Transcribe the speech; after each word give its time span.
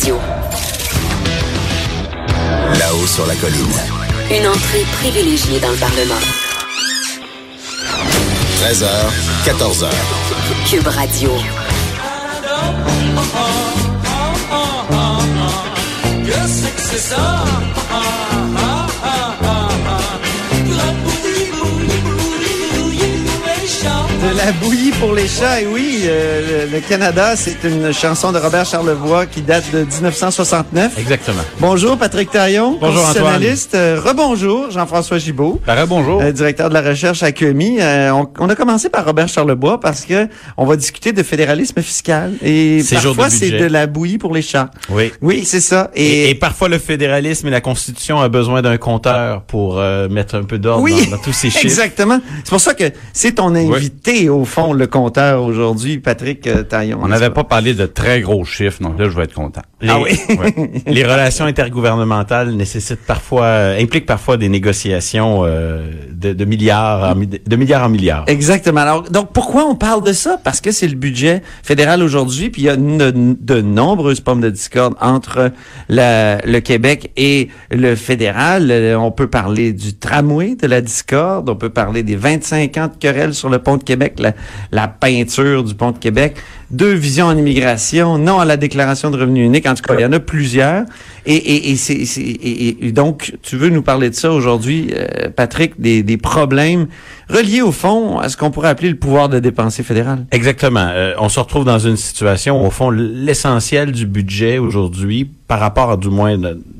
Radio. 0.00 0.18
Là-haut 2.78 3.06
sur 3.06 3.26
la 3.26 3.34
colline. 3.34 3.66
Une 4.30 4.46
entrée 4.46 4.84
privilégiée 4.92 5.60
dans 5.60 5.70
le 5.70 5.76
Parlement. 5.76 6.14
13h, 8.62 8.86
14h. 9.44 9.88
Cube 10.70 10.86
Radio. 10.86 11.30
De 24.20 24.36
la 24.36 24.52
bouillie 24.52 24.90
pour 25.00 25.14
les 25.14 25.26
chats, 25.26 25.62
et 25.62 25.66
oui, 25.66 26.02
euh, 26.04 26.66
le, 26.70 26.80
Canada, 26.80 27.36
c'est 27.36 27.56
une 27.64 27.90
chanson 27.90 28.32
de 28.32 28.38
Robert 28.38 28.66
Charlevoix 28.66 29.24
qui 29.24 29.40
date 29.40 29.64
de 29.72 29.78
1969. 29.84 30.98
Exactement. 30.98 31.40
Bonjour 31.58 31.96
Patrick 31.96 32.30
Taillon, 32.30 32.76
Bonjour, 32.78 32.96
constitutionnaliste. 33.02 33.74
Euh, 33.74 33.98
rebonjour 34.04 34.70
Jean-François 34.70 35.16
Gibault. 35.16 35.58
Bonjour. 35.88 36.20
euh, 36.20 36.32
directeur 36.32 36.68
de 36.68 36.74
la 36.74 36.82
recherche 36.82 37.22
à 37.22 37.32
QMI. 37.32 37.78
Euh, 37.80 38.12
on, 38.12 38.28
on 38.38 38.48
a 38.50 38.54
commencé 38.54 38.90
par 38.90 39.06
Robert 39.06 39.26
Charlebois 39.28 39.80
parce 39.80 40.04
que 40.04 40.28
on 40.58 40.66
va 40.66 40.76
discuter 40.76 41.12
de 41.12 41.22
fédéralisme 41.22 41.80
fiscal 41.80 42.32
et 42.44 42.82
parfois 42.92 43.30
c'est 43.30 43.50
de 43.50 43.64
la 43.66 43.86
bouillie 43.86 44.18
pour 44.18 44.34
les 44.34 44.42
chats. 44.42 44.70
Oui. 44.90 45.12
Oui, 45.22 45.44
c'est 45.46 45.60
ça. 45.60 45.90
Et, 45.94 46.24
Et, 46.26 46.30
et 46.30 46.34
parfois, 46.34 46.68
le 46.68 46.78
fédéralisme 46.78 47.46
et 47.46 47.50
la 47.50 47.62
Constitution 47.62 48.20
a 48.20 48.28
besoin 48.28 48.60
d'un 48.60 48.76
compteur 48.76 49.42
pour 49.44 49.80
mettre 50.10 50.34
un 50.34 50.42
peu 50.44 50.58
d'ordre 50.58 50.82
oui, 50.82 51.06
dans, 51.06 51.16
dans 51.16 51.22
tous 51.22 51.32
ces 51.32 51.48
chiffres. 51.50 51.64
exactement. 51.64 52.20
C'est 52.44 52.50
pour 52.50 52.60
ça 52.60 52.74
que 52.74 52.84
c'est 53.14 53.32
ton 53.36 53.54
invité 53.54 54.09
au 54.28 54.44
fond 54.44 54.72
le 54.72 54.86
compteur 54.86 55.42
aujourd'hui, 55.42 55.98
Patrick 55.98 56.46
euh, 56.46 56.62
Taillon. 56.62 56.98
On 57.02 57.08
n'avait 57.08 57.30
pas? 57.30 57.44
parlé 57.44 57.74
de 57.74 57.86
très 57.86 58.20
gros 58.20 58.44
chiffres, 58.44 58.82
donc 58.82 58.98
là, 58.98 59.08
je 59.08 59.16
vais 59.16 59.24
être 59.24 59.34
content. 59.34 59.62
Les, 59.80 59.88
Ah 59.88 59.98
oui? 60.00 60.10
ouais. 60.38 60.70
Les 60.86 61.02
relations 61.04 61.46
intergouvernementales 61.46 62.50
nécessitent 62.52 63.04
parfois, 63.06 63.44
euh, 63.44 63.80
impliquent 63.80 64.06
parfois 64.06 64.36
des 64.36 64.48
négociations 64.48 65.42
euh, 65.44 65.90
de, 66.10 66.32
de 66.32 66.44
milliards, 66.44 67.10
en, 67.10 67.14
de 67.16 67.56
milliards 67.56 67.84
en 67.84 67.88
milliards. 67.88 68.24
Exactement. 68.26 68.80
Alors, 68.80 69.02
donc, 69.04 69.32
pourquoi 69.32 69.64
on 69.64 69.74
parle 69.74 70.04
de 70.04 70.12
ça? 70.12 70.38
Parce 70.42 70.60
que 70.60 70.70
c'est 70.70 70.88
le 70.88 70.96
budget 70.96 71.42
fédéral 71.62 72.02
aujourd'hui, 72.02 72.50
puis 72.50 72.62
il 72.62 72.64
y 72.66 72.68
a 72.68 72.76
de, 72.76 73.12
de 73.40 73.60
nombreuses 73.60 74.20
pommes 74.20 74.40
de 74.40 74.50
discorde 74.50 74.94
entre 75.00 75.50
la- 75.88 76.38
le 76.44 76.60
Québec 76.60 77.10
et 77.16 77.48
le 77.70 77.94
fédéral. 77.96 78.70
Euh, 78.70 78.96
On 78.98 79.10
peut 79.10 79.28
parler 79.28 79.72
du 79.72 79.94
tramway 79.94 80.56
de 80.56 80.66
la 80.66 80.80
discorde, 80.80 81.48
on 81.48 81.56
peut 81.56 81.70
parler 81.70 82.02
des 82.02 82.16
25 82.16 82.76
ans 82.76 82.88
de 82.88 82.96
querelle 82.98 83.34
sur 83.34 83.48
le 83.48 83.58
pont 83.58 83.76
de 83.76 83.82
Québec, 83.84 83.99
la, 84.70 84.88
peinture 84.88 85.64
du 85.64 85.74
pont 85.74 85.92
de 85.92 85.98
Québec, 85.98 86.36
deux 86.70 86.92
visions 86.92 87.26
en 87.26 87.36
immigration, 87.36 88.16
non 88.18 88.38
à 88.38 88.44
la 88.44 88.56
déclaration 88.56 89.10
de 89.10 89.16
revenu 89.18 89.44
unique. 89.44 89.66
En 89.66 89.74
tout 89.74 89.82
cas, 89.82 89.94
il 89.98 90.02
y 90.02 90.04
en 90.04 90.12
a 90.12 90.20
plusieurs. 90.20 90.84
Et, 91.26 91.34
et, 91.34 91.70
et, 91.72 91.76
c'est- 91.76 92.04
c'est- 92.04 92.20
et- 92.20 92.86
et 92.86 92.92
donc, 92.92 93.32
tu 93.42 93.56
veux 93.56 93.68
nous 93.70 93.82
parler 93.82 94.08
de 94.10 94.14
ça 94.14 94.30
aujourd'hui, 94.32 94.90
euh, 94.94 95.28
Patrick, 95.34 95.80
des, 95.80 96.02
des 96.02 96.16
problèmes 96.16 96.86
reliés 97.28 97.60
au 97.62 97.72
fond 97.72 98.18
à 98.18 98.28
ce 98.28 98.36
qu'on 98.36 98.50
pourrait 98.50 98.68
appeler 98.68 98.88
le 98.90 98.96
pouvoir 98.96 99.28
de 99.28 99.38
dépenser 99.40 99.82
fédéral. 99.82 100.26
Exactement. 100.30 100.86
Euh, 100.90 101.14
on 101.18 101.28
se 101.28 101.40
retrouve 101.40 101.64
dans 101.64 101.78
une 101.80 101.96
situation, 101.96 102.62
où, 102.62 102.66
au 102.66 102.70
fond, 102.70 102.90
l'essentiel 102.90 103.92
du 103.92 104.06
budget 104.06 104.58
aujourd'hui, 104.58 105.28
par 105.48 105.58
rapport 105.60 105.90
à 105.90 105.96
du 105.96 106.08
moins 106.08 106.38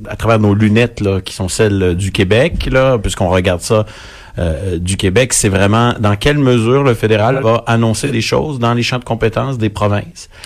à 0.08 0.16
travers 0.16 0.38
nos 0.38 0.54
lunettes 0.54 1.00
là, 1.00 1.20
qui 1.20 1.34
sont 1.34 1.48
celles 1.48 1.82
euh, 1.82 1.94
du 1.94 2.12
Québec, 2.12 2.68
là, 2.70 2.96
puisqu'on 2.98 3.28
regarde 3.28 3.60
ça 3.60 3.84
euh, 4.38 4.78
du 4.78 4.96
Québec, 4.96 5.32
c'est 5.32 5.48
vraiment 5.48 5.92
dans 5.98 6.14
quelle 6.14 6.38
mesure 6.38 6.84
le 6.84 6.94
fédéral 6.94 7.40
va 7.42 7.64
annoncer 7.66 8.08
des 8.08 8.20
choses 8.20 8.60
dans 8.60 8.74
les 8.74 8.82
champs 8.84 9.00
de 9.00 9.04
compétences 9.04 9.58
des 9.58 9.70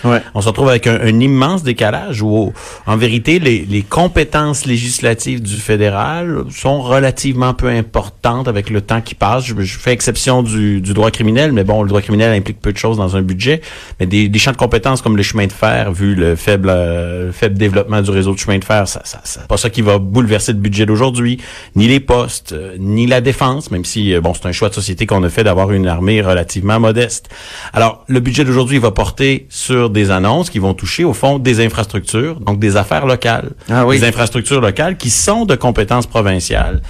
Ouais. 0.03 0.21
On 0.33 0.41
se 0.41 0.47
retrouve 0.47 0.69
avec 0.69 0.87
un, 0.87 0.99
un 1.01 1.19
immense 1.19 1.63
décalage 1.63 2.21
où, 2.21 2.53
en 2.85 2.97
vérité, 2.97 3.39
les, 3.39 3.65
les 3.65 3.81
compétences 3.81 4.65
législatives 4.65 5.41
du 5.41 5.55
fédéral 5.55 6.43
sont 6.51 6.81
relativement 6.81 7.53
peu 7.53 7.67
importantes 7.67 8.47
avec 8.47 8.69
le 8.69 8.81
temps 8.81 9.01
qui 9.01 9.15
passe. 9.15 9.45
Je, 9.45 9.53
je 9.59 9.77
fais 9.77 9.91
exception 9.91 10.43
du, 10.43 10.81
du 10.81 10.93
droit 10.93 11.11
criminel, 11.11 11.51
mais 11.51 11.63
bon, 11.63 11.81
le 11.81 11.89
droit 11.89 12.01
criminel 12.01 12.31
implique 12.37 12.59
peu 12.61 12.71
de 12.71 12.77
choses 12.77 12.97
dans 12.97 13.15
un 13.15 13.21
budget. 13.21 13.61
Mais 13.99 14.05
des, 14.05 14.27
des 14.27 14.39
champs 14.39 14.51
de 14.51 14.57
compétences 14.57 15.01
comme 15.01 15.17
le 15.17 15.23
chemin 15.23 15.47
de 15.47 15.51
fer, 15.51 15.91
vu 15.91 16.15
le 16.15 16.35
faible, 16.35 16.69
euh, 16.69 17.31
faible 17.31 17.57
développement 17.57 18.01
du 18.01 18.11
réseau 18.11 18.33
de 18.33 18.39
chemin 18.39 18.57
de 18.57 18.63
fer, 18.63 18.87
ça, 18.87 19.01
ça, 19.03 19.41
pas 19.47 19.57
ça 19.57 19.69
qui 19.69 19.81
va 19.81 19.97
bouleverser 19.97 20.53
le 20.53 20.59
budget 20.59 20.85
d'aujourd'hui, 20.85 21.39
ni 21.75 21.87
les 21.87 21.99
postes, 21.99 22.53
euh, 22.53 22.75
ni 22.79 23.07
la 23.07 23.21
défense, 23.21 23.71
même 23.71 23.85
si 23.85 24.13
euh, 24.13 24.21
bon, 24.21 24.33
c'est 24.33 24.47
un 24.47 24.51
choix 24.51 24.69
de 24.69 24.73
société 24.73 25.05
qu'on 25.05 25.23
a 25.23 25.29
fait 25.29 25.43
d'avoir 25.43 25.71
une 25.71 25.87
armée 25.87 26.21
relativement 26.21 26.79
modeste. 26.79 27.29
Alors, 27.73 28.03
le 28.07 28.19
budget 28.19 28.43
d'aujourd'hui 28.43 28.79
va 28.79 28.91
porter 28.91 29.24
sur 29.49 29.89
des 29.89 30.11
annonces 30.11 30.49
qui 30.49 30.59
vont 30.59 30.73
toucher 30.73 31.03
au 31.03 31.13
fond 31.13 31.39
des 31.39 31.63
infrastructures, 31.65 32.39
donc 32.39 32.59
des 32.59 32.75
affaires 32.77 33.05
locales, 33.05 33.51
Ah 33.69 33.85
oui. 33.85 33.99
des 33.99 34.05
infrastructures 34.07 34.61
locales 34.61 34.97
qui 34.97 35.09
sont 35.09 35.45
de 35.45 35.55
compétences 35.55 36.07
provinciales. 36.07 36.81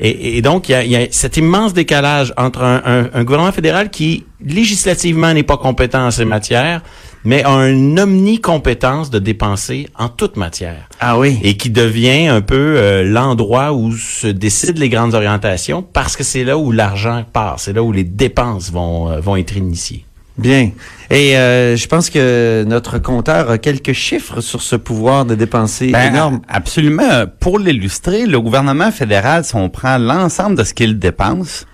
Et, 0.00 0.36
et 0.38 0.42
donc, 0.42 0.68
il 0.68 0.72
y 0.72 0.74
a, 0.74 0.82
il 0.84 0.90
y 0.90 0.96
a 0.96 1.06
cet 1.10 1.36
immense 1.36 1.72
décalage 1.74 2.32
entre 2.36 2.62
un, 2.62 2.82
un- 2.84 3.08
un 3.14 3.24
gouvernement 3.24 3.52
fédéral 3.52 3.88
qui, 3.90 4.24
législativement, 4.44 5.32
n'est 5.32 5.44
pas 5.44 5.56
compétent 5.58 6.06
en 6.06 6.10
ces 6.10 6.24
matières, 6.24 6.80
mais 7.24 7.44
a 7.44 7.68
une 7.68 8.00
omnicompétence 8.00 9.10
de 9.10 9.20
dépenser 9.20 9.88
en 9.96 10.08
toute 10.08 10.36
matière 10.36 10.88
Ah 10.98 11.18
oui. 11.18 11.38
et 11.44 11.56
qui 11.56 11.70
devient 11.70 12.26
un 12.26 12.40
peu 12.40 12.56
euh, 12.78 13.04
l'endroit 13.04 13.72
où 13.74 13.92
se 13.96 14.26
décident 14.26 14.80
les 14.80 14.88
grandes 14.88 15.14
orientations 15.14 15.82
parce 15.82 16.16
que 16.16 16.24
c'est 16.24 16.42
là 16.42 16.58
où 16.58 16.72
l'argent 16.72 17.24
part, 17.32 17.60
c'est 17.60 17.72
là 17.72 17.82
où 17.84 17.92
les 17.92 18.02
dépenses 18.04 18.72
vont, 18.72 19.08
euh, 19.08 19.20
vont 19.20 19.36
être 19.36 19.56
initiées. 19.56 20.04
Bien. 20.38 20.70
Et 21.10 21.36
euh, 21.36 21.76
je 21.76 21.86
pense 21.86 22.08
que 22.08 22.64
notre 22.66 22.98
compteur 22.98 23.50
a 23.50 23.58
quelques 23.58 23.92
chiffres 23.92 24.40
sur 24.40 24.62
ce 24.62 24.76
pouvoir 24.76 25.24
de 25.24 25.34
dépenser 25.34 25.90
Ben, 25.90 26.12
énorme. 26.12 26.40
Absolument. 26.48 27.26
Pour 27.38 27.58
l'illustrer, 27.58 28.26
le 28.26 28.40
gouvernement 28.40 28.90
fédéral, 28.90 29.44
si 29.44 29.54
on 29.54 29.68
prend 29.68 29.98
l'ensemble 29.98 30.56
de 30.56 30.64
ce 30.64 30.72
qu'il 30.72 30.98
dépense, 30.98 31.66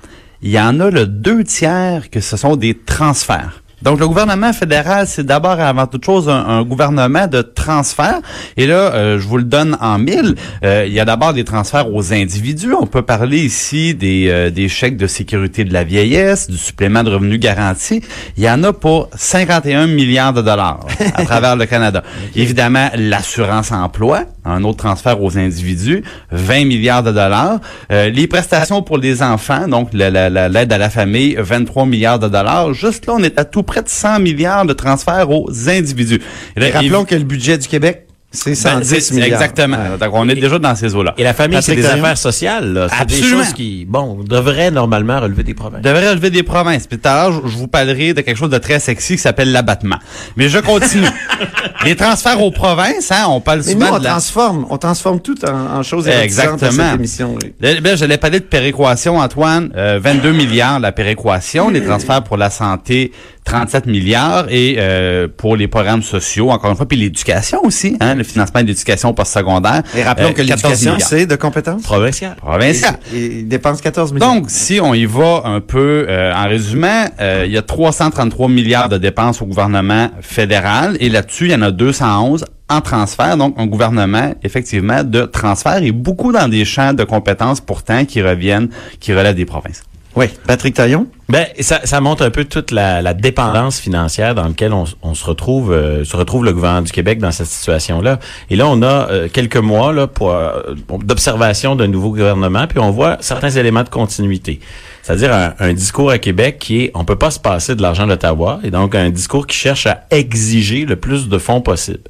il 0.42 0.50
y 0.50 0.60
en 0.60 0.80
a 0.80 0.90
le 0.90 1.06
deux 1.06 1.44
tiers 1.44 2.10
que 2.10 2.20
ce 2.20 2.36
sont 2.36 2.56
des 2.56 2.74
transferts. 2.76 3.62
Donc, 3.82 4.00
le 4.00 4.08
gouvernement 4.08 4.52
fédéral, 4.52 5.06
c'est 5.06 5.24
d'abord 5.24 5.58
et 5.60 5.62
avant 5.62 5.86
toute 5.86 6.04
chose 6.04 6.28
un, 6.28 6.34
un 6.46 6.62
gouvernement 6.64 7.26
de 7.28 7.42
transferts. 7.42 8.20
Et 8.56 8.66
là, 8.66 8.74
euh, 8.94 9.18
je 9.20 9.26
vous 9.26 9.36
le 9.36 9.44
donne 9.44 9.76
en 9.80 9.98
mille. 9.98 10.34
Euh, 10.64 10.84
il 10.86 10.92
y 10.92 10.98
a 11.00 11.04
d'abord 11.04 11.32
des 11.32 11.44
transferts 11.44 11.92
aux 11.94 12.12
individus. 12.12 12.74
On 12.74 12.86
peut 12.86 13.02
parler 13.02 13.38
ici 13.38 13.94
des, 13.94 14.26
euh, 14.28 14.50
des 14.50 14.68
chèques 14.68 14.96
de 14.96 15.06
sécurité 15.06 15.64
de 15.64 15.72
la 15.72 15.84
vieillesse, 15.84 16.50
du 16.50 16.56
supplément 16.58 17.04
de 17.04 17.10
revenu 17.10 17.38
garanti. 17.38 18.02
Il 18.36 18.42
y 18.42 18.50
en 18.50 18.64
a 18.64 18.72
pour 18.72 19.10
51 19.14 19.86
milliards 19.86 20.32
de 20.32 20.42
dollars 20.42 20.80
à 21.14 21.24
travers 21.24 21.54
le 21.54 21.66
Canada. 21.66 22.02
Évidemment, 22.34 22.88
l'assurance 22.96 23.70
emploi, 23.70 24.24
un 24.44 24.64
autre 24.64 24.78
transfert 24.78 25.22
aux 25.22 25.38
individus, 25.38 26.02
20 26.32 26.64
milliards 26.64 27.02
de 27.04 27.12
dollars. 27.12 27.60
Euh, 27.92 28.08
les 28.10 28.26
prestations 28.26 28.82
pour 28.82 28.98
les 28.98 29.22
enfants, 29.22 29.68
donc 29.68 29.90
la- 29.92 30.10
la- 30.10 30.30
la- 30.30 30.48
l'aide 30.48 30.72
à 30.72 30.78
la 30.78 30.90
famille, 30.90 31.36
23 31.38 31.86
milliards 31.86 32.18
de 32.18 32.28
dollars. 32.28 32.72
Juste 32.74 33.06
là, 33.06 33.14
on 33.16 33.22
est 33.22 33.38
à 33.38 33.44
tout 33.44 33.62
près 33.68 33.82
de 33.82 33.88
100 33.88 34.18
milliards 34.18 34.66
de 34.66 34.72
transferts 34.72 35.30
aux 35.30 35.48
individus. 35.68 36.20
Et 36.56 36.60
là, 36.60 36.68
Et 36.68 36.70
rappelons 36.72 37.04
que 37.04 37.14
le 37.14 37.22
budget 37.24 37.56
du 37.58 37.68
Québec, 37.68 38.06
c'est 38.30 38.50
ben, 38.50 38.56
110 38.82 39.00
c'est- 39.00 39.14
milliards. 39.14 39.40
Exactement. 39.40 39.78
Donc, 39.98 40.10
on 40.12 40.28
est 40.28 40.34
déjà 40.34 40.58
dans 40.58 40.74
ces 40.74 40.94
eaux-là. 40.94 41.14
Et 41.16 41.22
la 41.24 41.32
famille, 41.32 41.62
c'est 41.62 41.74
des 41.74 41.86
affaires 41.86 42.18
sociales. 42.18 42.74
là. 42.74 42.86
C'est 42.90 43.06
des 43.06 43.14
Absolument. 43.14 43.42
choses 43.44 43.52
qui, 43.54 43.86
bon, 43.88 44.18
devraient 44.22 44.70
normalement 44.70 45.18
relever 45.20 45.44
des 45.44 45.54
provinces. 45.54 45.80
devrait 45.80 46.10
relever 46.10 46.28
des 46.28 46.42
provinces. 46.42 46.86
Puis 46.86 46.98
tout 46.98 47.08
à 47.08 47.14
l'heure, 47.14 47.48
je 47.48 47.56
vous 47.56 47.68
parlerai 47.68 48.12
de 48.12 48.20
quelque 48.20 48.36
chose 48.36 48.50
de 48.50 48.58
très 48.58 48.80
sexy 48.80 49.14
qui 49.16 49.22
s'appelle 49.22 49.50
l'abattement. 49.50 49.96
Mais 50.36 50.50
je 50.50 50.58
continue. 50.58 51.06
les 51.86 51.96
transferts 51.96 52.42
aux 52.42 52.50
provinces, 52.50 53.10
hein, 53.10 53.24
on 53.28 53.40
parle 53.40 53.62
Mais 53.64 53.72
souvent 53.72 53.86
nous, 53.88 53.94
on 53.94 53.98
de 53.98 54.04
la... 54.04 54.10
transforme, 54.10 54.66
on 54.68 54.76
transforme 54.76 55.20
tout 55.20 55.42
en, 55.46 55.78
en 55.78 55.82
choses 55.82 56.06
Exactement. 56.06 56.70
cette 56.70 56.94
émission. 56.96 57.34
oui. 57.42 57.54
Ben, 57.80 57.96
j'allais 57.96 58.18
parler 58.18 58.40
de 58.40 58.44
péréquation, 58.44 59.18
Antoine. 59.18 59.70
Euh, 59.74 59.98
22 60.02 60.32
milliards 60.32 60.80
la 60.80 60.92
péréquation, 60.92 61.70
les 61.70 61.82
transferts 61.82 62.24
pour 62.24 62.36
la 62.36 62.50
santé, 62.50 63.10
37 63.48 63.86
milliards 63.86 64.46
et 64.50 64.76
euh, 64.78 65.26
pour 65.34 65.56
les 65.56 65.68
programmes 65.68 66.02
sociaux, 66.02 66.50
encore 66.50 66.70
une 66.70 66.76
fois, 66.76 66.86
puis 66.86 66.98
l'éducation 66.98 67.64
aussi, 67.64 67.96
hein, 67.98 68.14
le 68.14 68.22
financement 68.22 68.60
de 68.60 68.66
l'éducation 68.66 69.14
postsecondaire. 69.14 69.82
Et 69.96 70.02
rappelons 70.02 70.28
euh, 70.28 70.32
que 70.32 70.42
14 70.42 70.48
l'éducation, 70.48 70.92
milliards. 70.92 71.08
c'est 71.08 71.24
de 71.24 71.36
compétences? 71.36 71.82
Provincial. 71.82 72.36
provincial. 72.36 72.98
Et, 73.14 73.42
dépense 73.44 73.80
14 73.80 74.12
millions. 74.12 74.34
Donc, 74.34 74.50
si 74.50 74.80
on 74.82 74.92
y 74.92 75.06
va 75.06 75.42
un 75.46 75.60
peu 75.62 76.04
euh, 76.10 76.34
en 76.34 76.46
résumé, 76.46 77.06
euh, 77.20 77.44
il 77.46 77.52
y 77.52 77.56
a 77.56 77.62
333 77.62 78.50
milliards 78.50 78.90
de 78.90 78.98
dépenses 78.98 79.40
au 79.40 79.46
gouvernement 79.46 80.10
fédéral 80.20 80.98
et 81.00 81.08
là-dessus, 81.08 81.46
il 81.46 81.52
y 81.52 81.54
en 81.54 81.62
a 81.62 81.70
211 81.70 82.44
en 82.68 82.80
transfert, 82.82 83.38
donc 83.38 83.54
un 83.56 83.66
gouvernement 83.66 84.34
effectivement 84.42 85.02
de 85.02 85.22
transfert 85.22 85.82
et 85.82 85.92
beaucoup 85.92 86.32
dans 86.32 86.48
des 86.48 86.66
champs 86.66 86.92
de 86.92 87.04
compétences 87.04 87.62
pourtant 87.62 88.04
qui 88.04 88.20
reviennent, 88.20 88.68
qui 89.00 89.14
relèvent 89.14 89.36
des 89.36 89.46
provinces. 89.46 89.84
Oui, 90.16 90.26
Patrick 90.46 90.74
Taillon? 90.74 91.06
Ben, 91.28 91.46
ça, 91.60 91.80
ça 91.84 92.00
montre 92.00 92.24
un 92.24 92.30
peu 92.30 92.44
toute 92.44 92.70
la, 92.70 93.02
la 93.02 93.12
dépendance 93.12 93.78
financière 93.78 94.34
dans 94.34 94.48
laquelle 94.48 94.72
on, 94.72 94.84
on 95.02 95.14
se 95.14 95.24
retrouve, 95.24 95.72
euh, 95.72 96.02
se 96.02 96.16
retrouve 96.16 96.44
le 96.44 96.54
gouvernement 96.54 96.82
du 96.82 96.90
Québec 96.90 97.18
dans 97.18 97.30
cette 97.30 97.48
situation-là. 97.48 98.18
Et 98.48 98.56
là, 98.56 98.66
on 98.66 98.80
a 98.80 99.10
euh, 99.10 99.28
quelques 99.30 99.58
mois 99.58 99.92
là 99.92 100.06
pour 100.06 100.32
euh, 100.32 100.74
d'observation 101.04 101.76
d'un 101.76 101.86
nouveau 101.86 102.10
gouvernement, 102.10 102.66
puis 102.66 102.78
on 102.78 102.90
voit 102.90 103.18
certains 103.20 103.50
éléments 103.50 103.82
de 103.82 103.90
continuité. 103.90 104.60
C'est-à-dire 105.02 105.32
un, 105.32 105.54
un, 105.58 105.72
discours 105.74 106.10
à 106.10 106.18
Québec 106.18 106.56
qui 106.58 106.84
est, 106.84 106.90
on 106.94 107.04
peut 107.04 107.16
pas 107.16 107.30
se 107.30 107.38
passer 107.38 107.74
de 107.74 107.82
l'argent 107.82 108.06
d'Ottawa, 108.06 108.60
et 108.64 108.70
donc 108.70 108.94
un 108.94 109.10
discours 109.10 109.46
qui 109.46 109.56
cherche 109.56 109.86
à 109.86 110.06
exiger 110.10 110.86
le 110.86 110.96
plus 110.96 111.28
de 111.28 111.38
fonds 111.38 111.60
possible. 111.60 112.00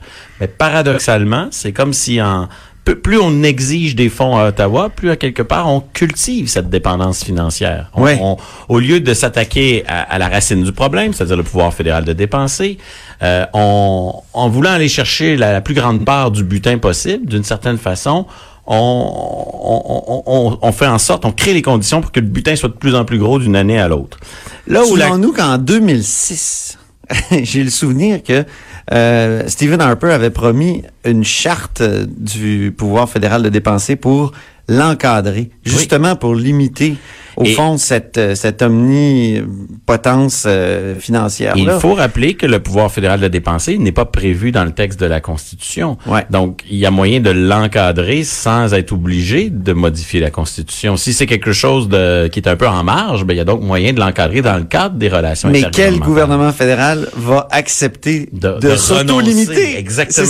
Mais 0.41 0.47
paradoxalement, 0.47 1.49
c'est 1.50 1.73
comme 1.73 1.93
si 1.93 2.23
en 2.23 2.49
plus 2.94 3.19
on 3.19 3.43
exige 3.43 3.94
des 3.94 4.08
fonds 4.08 4.37
à 4.37 4.49
Ottawa, 4.49 4.88
plus 4.88 5.11
à 5.11 5.17
quelque 5.17 5.43
part 5.43 5.69
on 5.69 5.81
cultive 5.81 6.49
cette 6.49 6.70
dépendance 6.70 7.25
financière. 7.25 7.90
On, 7.94 8.06
on, 8.06 8.37
au 8.69 8.79
lieu 8.79 9.00
de 9.00 9.14
s'attaquer 9.14 9.85
à, 9.87 10.02
à, 10.02 10.19
la 10.19 10.29
racine 10.29 10.62
du 10.62 10.73
problème, 10.73 11.12
c'est-à-dire 11.12 11.37
le 11.37 11.43
pouvoir 11.43 11.73
fédéral 11.75 12.05
de 12.05 12.12
dépenser, 12.12 12.79
euh, 13.23 13.44
on, 13.52 14.12
en 14.32 14.49
voulant 14.49 14.70
aller 14.70 14.88
chercher 14.88 15.37
la, 15.37 15.52
la 15.52 15.61
plus 15.61 15.75
grande 15.75 16.05
part 16.05 16.31
du 16.31 16.44
butin 16.44 16.79
possible, 16.79 17.26
d'une 17.26 17.44
certaine 17.44 17.79
façon, 17.79 18.26
on, 18.67 20.23
on, 20.26 20.58
on, 20.61 20.73
fait 20.73 20.87
en 20.87 20.99
sorte, 20.99 21.25
on 21.25 21.32
crée 21.32 21.55
les 21.55 21.62
conditions 21.62 22.02
pour 22.02 22.12
que 22.12 22.20
le 22.20 22.26
butin 22.26 22.55
soit 22.55 22.69
de 22.69 22.75
plus 22.75 22.94
en 22.94 23.05
plus 23.05 23.19
gros 23.19 23.38
d'une 23.38 23.56
année 23.56 23.79
à 23.79 23.88
l'autre. 23.88 24.19
Là 24.67 24.85
où 24.85 24.94
la... 24.94 25.17
nous 25.17 25.32
qu'en 25.32 25.56
2006, 25.56 26.79
j'ai 27.43 27.64
le 27.64 27.70
souvenir 27.70 28.23
que 28.23 28.44
euh, 28.93 29.44
Stephen 29.46 29.81
Harper 29.81 30.12
avait 30.12 30.31
promis 30.31 30.82
une 31.05 31.25
charte 31.25 31.82
du 31.82 32.73
pouvoir 32.76 33.08
fédéral 33.08 33.43
de 33.43 33.49
dépenser 33.49 33.96
pour 33.96 34.32
l'encadrer, 34.69 35.50
justement 35.65 36.12
oui. 36.12 36.19
pour 36.20 36.35
limiter 36.35 36.97
au 37.37 37.44
et 37.44 37.55
fond 37.55 37.79
cette 37.79 38.35
cette 38.35 38.62
omnipotence 38.62 40.44
euh, 40.47 40.97
financière. 40.97 41.55
Il 41.56 41.70
faut 41.81 41.94
rappeler 41.94 42.35
que 42.35 42.47
le 42.47 42.59
pouvoir 42.59 42.91
fédéral 42.91 43.20
de 43.20 43.29
dépenser 43.29 43.79
n'est 43.79 43.93
pas 43.93 44.05
prévu 44.05 44.50
dans 44.50 44.65
le 44.65 44.73
texte 44.73 44.99
de 45.00 45.06
la 45.06 45.20
Constitution. 45.20 45.97
Ouais. 46.06 46.26
Donc 46.31 46.65
il 46.69 46.79
y 46.79 46.85
a 46.85 46.91
moyen 46.91 47.20
de 47.20 47.31
l'encadrer 47.31 48.25
sans 48.25 48.75
être 48.75 48.93
obligé 48.93 49.50
de 49.50 49.73
modifier 49.73 50.20
la 50.20 50.31
Constitution. 50.31 50.97
Si 50.97 51.12
c'est 51.12 51.26
quelque 51.26 51.53
chose 51.53 51.88
de 51.88 52.26
qui 52.26 52.41
est 52.41 52.49
un 52.49 52.56
peu 52.56 52.67
en 52.67 52.82
marge, 52.82 53.25
ben 53.25 53.35
il 53.35 53.38
y 53.38 53.41
a 53.41 53.44
donc 53.44 53.62
moyen 53.62 53.93
de 53.93 54.00
l'encadrer 54.00 54.43
dans 54.43 54.56
le 54.56 54.64
cadre 54.64 54.97
des 54.97 55.09
relations. 55.09 55.49
Mais 55.49 55.62
quel 55.73 55.99
gouvernement 56.00 56.53
fédéral 56.53 57.09
va 57.17 57.47
accepter 57.53 58.29
de, 58.32 58.59
de, 58.59 58.71
de 58.71 58.76
s'auto-limiter? 58.76 59.79
Exactement. 59.79 60.26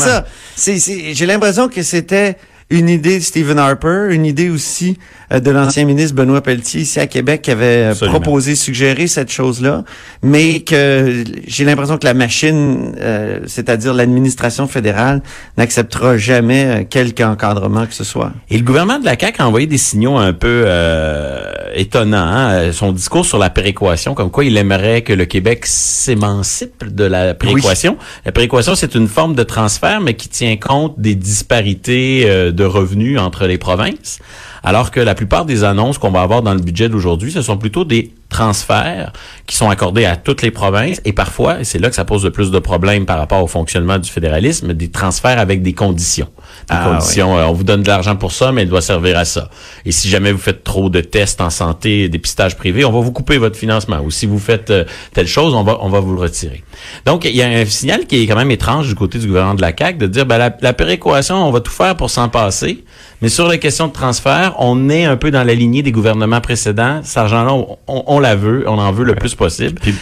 C'est 0.55 0.79
ça. 0.79 1.13
J'ai 1.13 1.27
l'impression 1.27 1.69
que 1.69 1.83
c'était 1.83 2.37
une 2.71 2.89
idée 2.89 3.19
de 3.19 3.25
Stephen 3.25 3.59
Harper, 3.59 4.09
une 4.11 4.27
idée 4.27 4.51
aussi 4.51 4.99
euh, 5.33 5.41
de 5.41 5.51
l'ancien 5.51 5.85
ministre 5.85 6.15
Benoît 6.15 6.43
Pelletier 6.43 6.83
ici 6.83 7.01
à 7.01 7.07
Québec 7.07 7.43
qui 7.43 7.51
avait 7.51 7.85
Absolument. 7.85 8.21
proposé, 8.21 8.55
suggéré 8.55 9.07
cette 9.07 9.31
chose-là, 9.31 9.85
mais 10.23 10.61
que 10.61 11.25
j'ai 11.47 11.65
l'impression 11.65 11.97
que 11.97 12.05
la 12.05 12.15
machine, 12.15 12.95
euh, 13.01 13.41
c'est-à-dire 13.47 13.95
l'administration 13.95 14.69
fédérale, 14.69 15.23
n'acceptera 15.57 16.19
jamais 16.19 16.65
euh, 16.67 16.85
quelque 16.89 17.23
encadrement 17.23 17.87
que 17.87 17.95
ce 17.95 18.05
soit. 18.05 18.33
Et 18.51 18.59
le 18.59 18.65
gouvernement 18.65 18.99
de 18.99 19.05
la 19.05 19.19
CAQ 19.19 19.41
a 19.41 19.49
envoyé 19.49 19.67
des 19.67 19.79
signaux 19.79 20.17
un 20.17 20.33
peu 20.33 20.65
euh, 20.67 21.51
étonnants. 21.75 22.19
Hein? 22.19 22.73
Son 22.73 22.93
discours 22.93 23.25
sur 23.25 23.39
la 23.39 23.51
péréquation, 23.51 24.15
comme 24.15 24.31
quoi 24.31 24.45
il 24.45 24.57
aimerait 24.57 25.03
que 25.03 25.13
le 25.13 25.25
Québec 25.25 25.65
s'émancipe 25.65 26.95
de 26.95 27.05
la 27.05 27.35
péréquation. 27.35 27.97
Oui. 27.99 28.07
La 28.27 28.33
péréquation, 28.33 28.75
c'est 28.75 28.95
une 28.95 29.09
forme 29.09 29.35
de 29.35 29.43
transfert, 29.43 30.01
mais 30.01 30.15
qui 30.15 30.29
tient 30.29 30.57
compte 30.57 30.95
des 30.99 31.15
disparités 31.15 32.25
euh, 32.27 32.53
de 32.59 32.65
revenus 32.65 33.19
entre 33.19 33.47
les 33.47 33.57
provinces, 33.57 34.19
alors 34.63 34.91
que 34.91 35.01
la 35.01 35.15
plupart 35.15 35.47
des 35.47 35.65
annonces 35.65 35.97
qu'on 35.97 36.11
va 36.11 36.21
avoir 36.21 36.43
dans 36.43 36.53
le 36.53 36.61
budget 36.61 36.91
d'aujourd'hui, 36.91 37.33
ce 37.33 37.41
sont 37.41 37.57
plutôt 37.57 37.87
des 37.87 38.13
transferts 38.29 39.13
qui 39.47 39.57
sont 39.57 39.71
accordés 39.71 40.05
à 40.05 40.17
toutes 40.17 40.43
les 40.43 40.51
provinces 40.51 41.01
et 41.07 41.15
parfois, 41.15 41.61
et 41.61 41.65
c'est 41.65 41.79
là 41.79 41.89
que 41.89 41.97
ça 41.97 42.05
pose 42.05 42.25
le 42.25 42.31
plus 42.31 42.51
de 42.51 42.59
problèmes 42.59 43.07
par 43.07 43.17
rapport 43.17 43.43
au 43.43 43.47
fonctionnement 43.47 43.99
du 43.99 44.11
fédéralisme, 44.11 44.75
des 44.75 44.91
transferts 44.91 45.39
avec 45.39 45.63
des 45.63 45.73
conditions. 45.73 46.29
Des 46.69 46.77
ah, 46.77 46.91
conditions, 46.91 47.35
oui. 47.35 47.41
euh, 47.41 47.47
on 47.47 47.53
vous 47.53 47.65
donne 47.65 47.83
de 47.83 47.89
l'argent 47.89 48.17
pour 48.17 48.33
ça, 48.33 48.53
mais 48.53 48.63
il 48.63 48.69
doit 48.69 48.83
servir 48.83 49.17
à 49.17 49.25
ça. 49.25 49.49
Et 49.85 49.93
si 49.93 50.09
jamais 50.09 50.33
vous 50.33 50.39
faites 50.39 50.65
trop 50.65 50.91
de 50.91 51.01
tests 51.01 51.41
en 51.41 51.51
santé, 51.51 52.09
dépistage 52.09 52.57
privé, 52.57 52.85
on 52.85 52.93
va 52.93 53.01
vous 53.01 53.13
couper 53.13 53.39
votre 53.39 53.57
financement. 53.57 54.01
Ou 54.05 54.11
si 54.11 54.27
vous 54.27 54.39
faites 54.39 54.71
euh, 54.71 54.85
telle 55.15 55.27
chose, 55.27 55.55
on 55.55 55.63
va, 55.65 55.79
on 55.81 55.89
va 55.89 56.01
vous 56.01 56.15
le 56.15 56.21
retirer. 56.21 56.63
Donc, 57.07 57.25
il 57.25 57.35
y 57.35 57.43
a 57.43 57.47
un 57.47 57.65
signal 57.65 58.07
qui 58.07 58.23
est 58.23 58.27
quand 58.27 58.37
même 58.37 58.51
étrange 58.51 58.89
du 58.89 58.95
côté 58.95 59.19
du 59.19 59.27
gouvernement 59.27 59.55
de 59.55 59.63
la 59.63 59.73
CAQ 59.77 59.99
de 59.99 60.07
dire, 60.07 60.27
ben, 60.27 60.39
la, 60.39 60.55
la 60.61 60.73
péréquation, 60.73 61.37
on 61.37 61.51
va 61.51 61.61
tout 61.61 61.73
faire 61.73 61.97
pour 61.97 62.11
s'en 62.11 62.29
passer. 62.29 62.85
Mais 63.23 63.29
sur 63.29 63.49
les 63.49 63.59
questions 63.59 63.89
de 63.89 63.93
transfert, 63.93 64.55
on 64.59 64.89
est 64.91 65.05
un 65.05 65.17
peu 65.17 65.31
dans 65.31 65.45
la 65.45 65.55
lignée 65.55 65.83
des 65.83 65.93
gouvernements 65.93 66.41
précédents. 66.41 67.01
Cet 67.03 67.17
argent-là, 67.19 67.53
on, 67.53 67.79
on, 67.89 68.05
on, 68.07 68.19
la 68.21 68.37
veut, 68.37 68.65
on 68.67 68.79
en 68.79 68.93
veut 68.93 69.05
le 69.05 69.15
plus 69.15 69.35
possible. 69.35 69.81
Puis, 69.81 69.95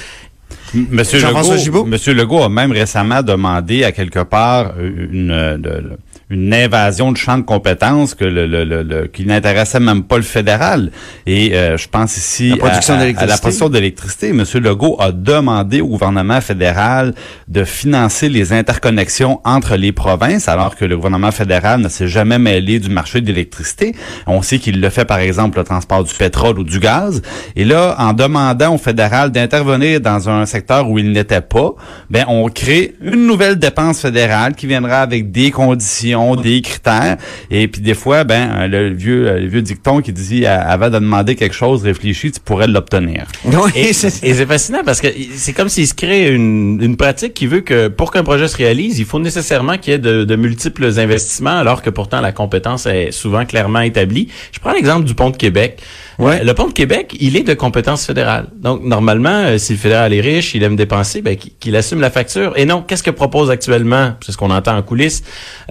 Monsieur 0.75 1.21
Legault, 1.21 1.85
Monsieur 1.85 2.13
Legault 2.13 2.43
a 2.43 2.49
même 2.49 2.73
récemment 2.73 3.23
demandé 3.23 3.85
à 3.85 3.93
quelque 3.93 4.23
part 4.23 4.73
une, 4.79 5.57
de, 5.59 5.97
une 6.29 6.53
invasion 6.53 7.13
de 7.13 7.17
champ 7.17 7.39
de 7.39 7.43
compétences 7.43 8.15
que 8.15 8.25
le, 8.25 8.47
le, 8.47 8.65
le, 8.65 9.07
qui 9.07 9.27
n'intéressait 9.27 9.79
même 9.79 10.03
pas 10.03 10.17
le 10.17 10.23
fédéral. 10.23 10.91
Et 11.25 11.55
euh, 11.55 11.77
je 11.77 11.89
pense 11.89 12.17
ici 12.17 12.51
la 12.51 12.57
production 12.57 12.95
à, 12.95 12.99
à, 12.99 13.27
la 13.27 13.39
production 13.39 13.69
d'électricité. 13.69 14.33
Monsieur 14.33 14.59
Legault 14.59 14.97
a 14.99 15.13
demandé 15.13 15.81
au 15.81 15.87
gouvernement 15.87 16.41
fédéral 16.41 17.15
de 17.47 17.63
financer 17.63 18.29
les 18.29 18.53
interconnexions 18.53 19.41
entre 19.45 19.77
les 19.77 19.93
provinces, 19.93 20.49
alors 20.49 20.75
que 20.75 20.85
le 20.85 20.97
gouvernement 20.97 21.31
fédéral 21.31 21.81
ne 21.81 21.89
s'est 21.89 22.09
jamais 22.09 22.39
mêlé 22.39 22.81
du 22.81 22.91
marché 22.91 23.21
de 23.21 23.27
l'électricité. 23.29 23.95
On 24.27 24.43
sait 24.43 24.59
qu'il 24.59 24.81
le 24.81 24.91
fait 24.91 25.05
par 25.05 25.21
exemple 25.21 25.59
le 25.59 25.65
transport 25.65 26.03
du 26.03 26.15
pétrole 26.15 26.59
ou 26.59 26.65
du 26.65 26.81
gaz. 26.81 27.23
Et 27.55 27.65
là, 27.65 27.95
en 27.99 28.13
demandant 28.13 28.75
au 28.75 28.79
fédéral 28.79 29.31
d'intervenir 29.31 30.01
dans 30.01 30.29
un 30.29 30.45
secteur 30.45 30.91
où 30.91 30.99
il 30.99 31.13
n'était 31.13 31.41
pas, 31.41 31.75
ben 32.11 32.25
on 32.27 32.49
crée 32.49 32.97
une 33.01 33.27
nouvelle 33.27 33.61
dépense 33.61 34.01
fédérale 34.01 34.57
qui 34.57 34.67
viendra 34.67 35.03
avec 35.03 35.31
des 35.31 35.53
conditions 35.53 36.16
des 36.37 36.61
critères. 36.63 37.17
Et 37.51 37.69
puis 37.69 37.81
des 37.81 37.95
fois, 37.95 38.25
ben 38.25 38.67
le 38.67 38.93
vieux, 38.93 39.39
le 39.39 39.47
vieux 39.47 39.63
dicton 39.63 40.01
qui 40.01 40.13
dit 40.13 40.47
avant 40.47 40.89
de 40.89 40.99
demander 40.99 41.35
quelque 41.37 41.55
chose, 41.55 41.83
réfléchis, 41.83 42.33
tu 42.33 42.41
pourrais 42.41 42.67
l'obtenir. 42.67 43.27
Oui, 43.45 43.71
et 43.75 43.93
c'est 43.93 44.47
fascinant 44.47 44.81
parce 44.85 45.01
que 45.01 45.09
c'est 45.35 45.53
comme 45.53 45.69
s'il 45.69 45.87
se 45.87 45.95
crée 45.95 46.33
une, 46.33 46.81
une, 46.83 46.97
pratique 46.97 47.35
qui 47.35 47.47
veut 47.47 47.61
que 47.61 47.89
pour 47.89 48.13
qu'un 48.13 48.25
projet 48.25 48.49
se 48.49 48.57
réalise, 48.57 48.99
il 48.99 49.05
faut 49.05 49.19
nécessairement 49.19 49.79
qu'il 49.79 49.93
y 49.93 49.97
ait 49.97 49.99
de, 49.99 50.25
de, 50.25 50.37
multiples 50.37 50.99
investissements, 50.99 51.59
alors 51.59 51.83
que 51.83 51.91
pourtant 51.91 52.21
la 52.21 52.33
compétence 52.33 52.87
est 52.87 53.11
souvent 53.11 53.45
clairement 53.45 53.81
établie. 53.81 54.29
Je 54.53 54.61
prends 54.61 54.73
l'exemple 54.73 55.05
du 55.05 55.15
pont 55.15 55.31
de 55.31 55.37
Québec. 55.37 55.81
Ouais. 56.19 56.43
Le 56.43 56.55
pont 56.55 56.69
de 56.69 56.73
Québec, 56.73 57.15
il 57.21 57.37
est 57.37 57.43
de 57.43 57.55
compétence 57.55 58.07
fédérale. 58.07 58.47
Donc, 58.57 58.83
normalement, 58.83 59.45
euh, 59.45 59.59
si 59.59 59.73
le 59.73 59.79
fédéral 59.79 60.15
est 60.15 60.21
riche, 60.21 60.55
il 60.55 60.63
aime 60.63 60.77
dépenser, 60.77 61.21
ben, 61.21 61.37
qu'il 61.37 61.77
assume 61.77 62.01
la 62.01 62.11
facture. 62.11 62.55
Et 62.57 62.65
non, 62.65 62.83
qu'est-ce 62.83 63.03
que 63.03 63.11
propose 63.11 63.51
actuellement, 63.51 64.15
c'est 64.25 64.33
ce 64.33 64.37
qu'on 64.39 64.51
entend 64.51 64.77
en 64.77 64.83
coulisses, 64.83 65.23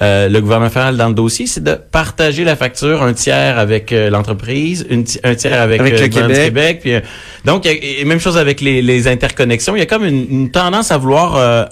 euh, 0.01 0.29
le 0.29 0.41
gouvernement 0.41 0.69
fédéral 0.69 0.97
dans 0.97 1.07
le 1.07 1.15
dossier, 1.15 1.47
c'est 1.47 1.63
de 1.63 1.73
partager 1.73 2.43
la 2.43 2.55
facture, 2.55 3.01
un 3.01 3.13
tiers 3.13 3.57
avec 3.57 3.91
euh, 3.91 4.09
l'entreprise, 4.09 4.85
un 5.23 5.35
tiers 5.35 5.59
avec, 5.59 5.79
avec 5.79 5.99
le 5.99 6.07
Québec. 6.07 6.45
Québec 6.45 6.79
puis, 6.81 6.93
donc, 7.43 7.65
et 7.65 8.03
même 8.05 8.19
chose 8.19 8.37
avec 8.37 8.61
les, 8.61 8.81
les, 8.81 9.07
interconnexions. 9.07 9.75
Il 9.75 9.79
y 9.79 9.83
a 9.83 9.85
comme 9.85 10.05
une, 10.05 10.25
une 10.29 10.51
tendance 10.51 10.91
à 10.91 10.97
vouloir 10.97 11.35
euh, 11.35 11.65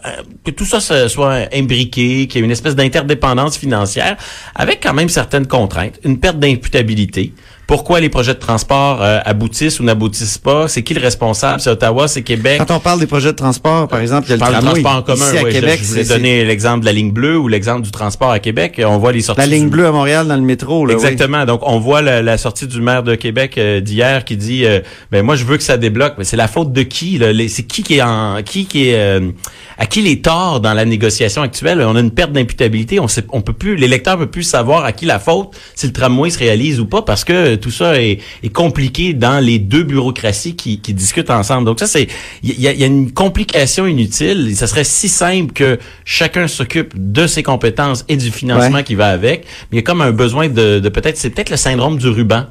que 0.46 0.52
tout 0.52 0.66
ça 0.66 0.80
soit 0.80 1.48
imbriqué, 1.54 2.28
qu'il 2.28 2.40
y 2.40 2.44
ait 2.44 2.46
une 2.46 2.52
espèce 2.52 2.76
d'interdépendance 2.76 3.58
financière, 3.58 4.18
avec 4.56 4.82
quand 4.82 4.94
même 4.94 5.10
certaines 5.10 5.48
contraintes, 5.48 6.00
une 6.04 6.20
perte 6.20 6.40
d'imputabilité 6.40 7.34
pourquoi 7.68 8.00
les 8.00 8.10
projets 8.10 8.34
de 8.34 8.40
transport 8.40 9.02
euh, 9.02 9.20
aboutissent 9.26 9.80
ou 9.80 9.84
n'aboutissent 9.84 10.38
pas? 10.38 10.68
C'est 10.68 10.84
qui 10.84 10.94
le 10.94 11.02
responsable? 11.02 11.62
C'est 11.62 11.70
Ottawa, 11.70 12.08
c'est 12.08 12.22
Québec? 12.22 12.62
Quand 12.66 12.76
on 12.76 12.80
parle 12.80 13.00
des 13.00 13.08
projets 13.08 13.32
de 13.32 13.38
transport, 13.38 13.88
par 13.88 14.00
exemple, 14.00 14.28
il 14.28 14.32
y 14.32 14.34
a 14.34 14.36
le 14.36 14.42
tramway. 14.42 14.82
transport 14.82 14.96
en 14.96 15.02
commun. 15.02 15.26
Ici, 15.28 15.38
à 15.38 15.44
oui, 15.44 15.52
Québec, 15.52 15.80
je, 15.80 15.86
je 15.86 15.90
voulais 15.90 16.04
donner 16.04 16.46
l'exemple 16.46 16.82
de 16.82 16.86
la 16.86 16.92
ligne 16.92 17.12
bleue 17.12 17.38
ou 17.38 17.48
l'exemple 17.48 17.82
du 17.82 17.92
transport 17.92 18.32
à 18.32 18.40
Québec. 18.40 18.82
On 18.86 18.98
voit 18.98 19.12
les 19.12 19.22
sorties. 19.22 19.42
La 19.42 19.48
ligne 19.48 19.66
du... 19.66 19.70
bleue 19.70 19.88
à 19.88 19.92
Montréal 19.92 20.28
dans 20.28 20.36
le 20.36 20.42
métro. 20.42 20.86
Là, 20.86 20.94
Exactement. 20.94 21.42
Oui. 21.42 21.46
Donc, 21.46 21.62
on 21.64 21.80
voit 21.80 22.02
la, 22.02 22.22
la, 22.22 22.38
sortie 22.38 22.68
du 22.68 22.82
maire 22.82 23.04
de 23.04 23.16
Québec 23.16 23.58
euh, 23.58 23.80
d'hier 23.80 24.26
qui 24.26 24.38
dit, 24.38 24.66
euh, 24.66 24.82
ben 25.12 25.24
moi, 25.24 25.36
je 25.36 25.46
veux 25.46 25.58
que 25.58 25.64
ça 25.64 25.78
débloque. 25.78 26.16
Mais 26.18 26.26
c'est 26.26 26.38
la 26.38 26.48
faute 26.48 26.74
de 26.74 26.84
qui? 26.84 27.20
C'est 27.50 27.64
qui 27.64 27.84
qui 27.84 27.96
est 27.96 28.02
en, 28.02 28.42
qui 28.44 28.66
qui 28.66 28.90
est, 28.90 28.96
euh, 28.96 29.32
à 29.78 29.86
qui 29.86 30.02
les 30.02 30.22
torts 30.22 30.60
dans 30.60 30.74
la 30.74 30.86
négociation 30.86 31.42
actuelle? 31.42 31.82
On 31.82 31.96
a 31.96 32.00
une 32.00 32.12
perte 32.12 32.32
d'imputabilité. 32.32 33.00
On 33.00 33.08
sait, 33.08 33.24
on 33.30 33.42
peut 33.42 33.54
plus, 33.54 33.76
l'électeur 33.76 34.18
peut 34.18 34.30
plus 34.30 34.44
savoir 34.44 34.86
à 34.86 34.92
qui 34.92 35.06
la 35.06 35.20
faute 35.20 35.56
si 35.76 35.88
le 35.88 35.94
tramway 35.94 36.30
se 36.30 36.40
réalise 36.40 36.80
ou 36.80 36.86
pas 36.86 37.02
parce 37.02 37.24
que 37.24 37.56
tout 37.64 37.72
ça 37.72 38.02
est 38.02 38.20
est 38.44 38.50
compliqué 38.50 39.14
dans 39.14 39.40
les 39.40 39.58
deux 39.58 39.84
bureaucraties 39.84 40.56
qui, 40.56 40.82
qui 40.82 40.94
discutent 40.94 41.30
ensemble. 41.30 41.66
Donc 41.66 41.80
ça, 41.80 41.88
c'est 41.88 42.08
il 42.44 42.60
y 42.60 42.68
a, 42.68 42.74
y 42.74 42.84
a, 42.84 42.88
une 42.88 43.12
complication 43.12 43.88
inutile. 43.88 44.50
Et 44.52 44.56
ça 44.56 44.68
serait 44.68 44.84
si 44.84 45.08
simple 45.08 45.54
que 45.54 45.80
chacun 46.04 46.48
s'occupe 46.48 46.94
de 46.96 47.26
ses 47.26 47.42
compétences 47.42 48.04
et 48.10 48.18
du 48.18 48.32
financement 48.32 48.78
ouais. 48.78 48.84
qui 48.84 48.96
va 48.96 49.08
avec. 49.08 49.46
Mais 49.72 49.74
il 49.74 49.76
y 49.78 49.80
a 49.80 49.84
comme 49.84 50.02
un 50.02 50.12
besoin 50.12 50.50
de, 50.50 50.80
de 50.80 50.90
peut-être, 50.90 51.18
c'est 51.18 51.30
peut-être 51.30 51.50
le 51.50 51.58
syndrome 51.58 51.98
du 51.98 52.10
ruban. 52.10 52.48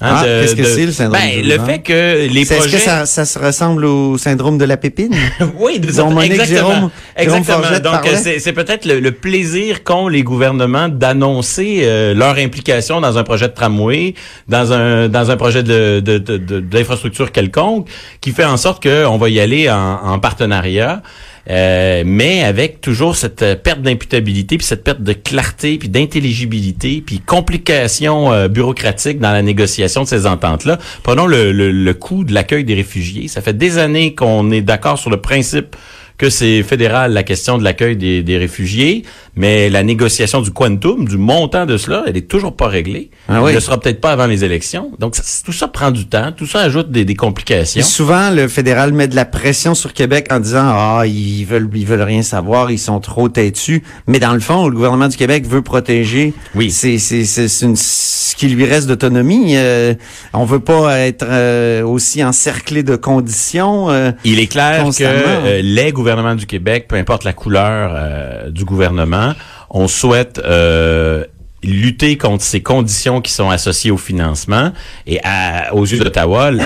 Hein, 0.00 0.16
Ah, 0.18 0.24
qu'est-ce 0.24 0.56
que 0.56 0.64
c'est, 0.64 0.86
le 0.86 0.92
syndrome 0.92 1.20
ben, 1.20 1.40
du 1.42 1.48
Le 1.48 1.58
fait 1.60 1.78
que 1.78 2.26
les 2.26 2.44
C'est- 2.44 2.54
Est-ce 2.56 2.62
projets... 2.62 2.76
que 2.78 2.82
ça, 2.82 3.06
ça 3.06 3.24
se 3.24 3.38
ressemble 3.38 3.84
au 3.84 4.18
syndrome 4.18 4.58
de 4.58 4.64
la 4.64 4.76
pépine? 4.76 5.14
Oui, 5.58 5.78
de 5.78 5.92
Dont 5.92 6.10
Monique 6.10 6.32
exactement. 6.32 6.68
Jérôme- 6.70 6.90
exactement. 7.16 7.78
Donc, 7.82 8.08
c'est 8.16 8.40
c'est 8.40 8.52
peut-être 8.52 8.84
le, 8.86 8.98
le 8.98 9.12
plaisir 9.12 9.84
qu'ont 9.84 10.08
les 10.08 10.22
gouvernements 10.24 10.88
d'annoncer 10.88 11.80
euh, 11.84 12.12
leur 12.14 12.36
implication 12.38 13.00
dans 13.00 13.18
un 13.18 13.22
projet 13.22 13.46
de 13.48 13.54
tramway, 13.54 14.14
dans 14.48 14.72
un 14.72 15.08
dans 15.08 15.30
un 15.30 15.36
projet 15.36 15.62
de 15.62 16.00
de- 16.00 16.18
de- 16.18 16.38
de- 16.38 16.60
d'infrastructure 16.60 17.30
quelconque, 17.30 17.86
qui 18.20 18.32
fait 18.32 18.44
en 18.44 18.56
sorte 18.56 18.82
qu'on 18.82 19.16
va 19.16 19.28
y 19.28 19.38
aller 19.38 19.70
en, 19.70 20.00
en 20.02 20.18
partenariat. 20.18 21.02
Euh, 21.50 22.02
mais 22.06 22.42
avec 22.42 22.80
toujours 22.80 23.16
cette 23.16 23.42
euh, 23.42 23.54
perte 23.54 23.82
d'imputabilité, 23.82 24.56
puis 24.56 24.66
cette 24.66 24.84
perte 24.84 25.02
de 25.02 25.12
clarté, 25.12 25.78
puis 25.78 25.88
d'intelligibilité, 25.88 27.02
puis 27.04 27.20
complications 27.20 28.32
euh, 28.32 28.48
bureaucratiques 28.48 29.18
dans 29.18 29.32
la 29.32 29.42
négociation 29.42 30.02
de 30.02 30.08
ces 30.08 30.26
ententes-là. 30.26 30.78
Prenons 31.02 31.26
le, 31.26 31.52
le, 31.52 31.70
le 31.70 31.94
coût 31.94 32.24
de 32.24 32.32
l'accueil 32.32 32.64
des 32.64 32.74
réfugiés. 32.74 33.28
Ça 33.28 33.42
fait 33.42 33.56
des 33.56 33.78
années 33.78 34.14
qu'on 34.14 34.50
est 34.50 34.62
d'accord 34.62 34.98
sur 34.98 35.10
le 35.10 35.20
principe 35.20 35.76
que 36.16 36.30
c'est 36.30 36.62
fédéral 36.62 37.12
la 37.12 37.22
question 37.24 37.58
de 37.58 37.64
l'accueil 37.64 37.96
des, 37.96 38.22
des 38.22 38.38
réfugiés, 38.38 39.02
mais 39.34 39.68
la 39.68 39.82
négociation 39.82 40.40
du 40.42 40.52
quantum, 40.52 41.08
du 41.08 41.16
montant 41.18 41.66
de 41.66 41.76
cela, 41.76 42.04
elle 42.06 42.16
est 42.16 42.28
toujours 42.28 42.54
pas 42.54 42.68
réglée. 42.68 43.10
Ah 43.28 43.42
oui. 43.42 43.48
Elle 43.50 43.56
ne 43.56 43.60
sera 43.60 43.80
peut-être 43.80 44.00
pas 44.00 44.12
avant 44.12 44.26
les 44.26 44.44
élections. 44.44 44.92
Donc 45.00 45.16
ça- 45.16 45.22
tout 45.44 45.52
ça 45.52 45.66
prend 45.66 45.90
du 45.90 46.06
temps, 46.06 46.30
tout 46.30 46.46
ça 46.46 46.60
ajoute 46.60 46.90
des, 46.92 47.04
des 47.04 47.12
Et 47.12 47.16
complications. 47.16 47.82
souvent, 47.82 48.30
le 48.30 48.46
fédéral 48.46 48.92
met 48.92 49.08
de 49.08 49.16
la 49.16 49.24
pression 49.24 49.74
sur 49.74 49.92
Québec 49.92 50.28
en 50.30 50.38
disant 50.38 50.62
ah 50.64 51.02
ils 51.04 51.44
veulent 51.44 51.68
ils 51.74 51.84
veulent 51.86 52.02
rien 52.02 52.22
savoir, 52.22 52.70
ils 52.70 52.78
sont 52.78 53.00
trop 53.00 53.28
têtus. 53.28 53.82
Mais 54.06 54.20
dans 54.20 54.34
le 54.34 54.40
fond, 54.40 54.68
le 54.68 54.74
gouvernement 54.76 55.08
du 55.08 55.16
Québec 55.16 55.46
veut 55.48 55.62
protéger. 55.62 56.32
Oui. 56.54 56.70
C'est 56.70 56.98
c'est 56.98 57.24
c'est 57.24 57.48
ce 57.48 58.36
qui 58.36 58.46
lui 58.48 58.64
reste 58.66 58.86
d'autonomie. 58.86 59.56
Euh, 59.56 59.94
on 60.32 60.44
veut 60.44 60.60
pas 60.60 60.98
être 61.00 61.26
euh, 61.28 61.82
aussi 61.84 62.22
encerclé 62.22 62.82
de 62.84 62.94
conditions. 62.94 63.90
euh, 63.90 64.12
Il 64.24 64.38
est 64.38 64.46
clair 64.46 64.84
que 64.84 65.02
euh, 65.02 65.60
les 65.62 65.90
gouvernements 65.90 66.03
du 66.36 66.46
Québec, 66.46 66.86
peu 66.88 66.96
importe 66.96 67.24
la 67.24 67.32
couleur 67.32 67.92
euh, 67.94 68.50
du 68.50 68.64
gouvernement, 68.64 69.32
on 69.70 69.88
souhaite 69.88 70.40
euh, 70.44 71.24
lutter 71.62 72.18
contre 72.18 72.44
ces 72.44 72.60
conditions 72.62 73.20
qui 73.22 73.32
sont 73.32 73.48
associées 73.48 73.90
au 73.90 73.96
financement. 73.96 74.72
Et 75.06 75.18
à- 75.24 75.74
aux 75.74 75.84
yeux 75.84 75.98
d'Ottawa, 75.98 76.50
le, 76.50 76.60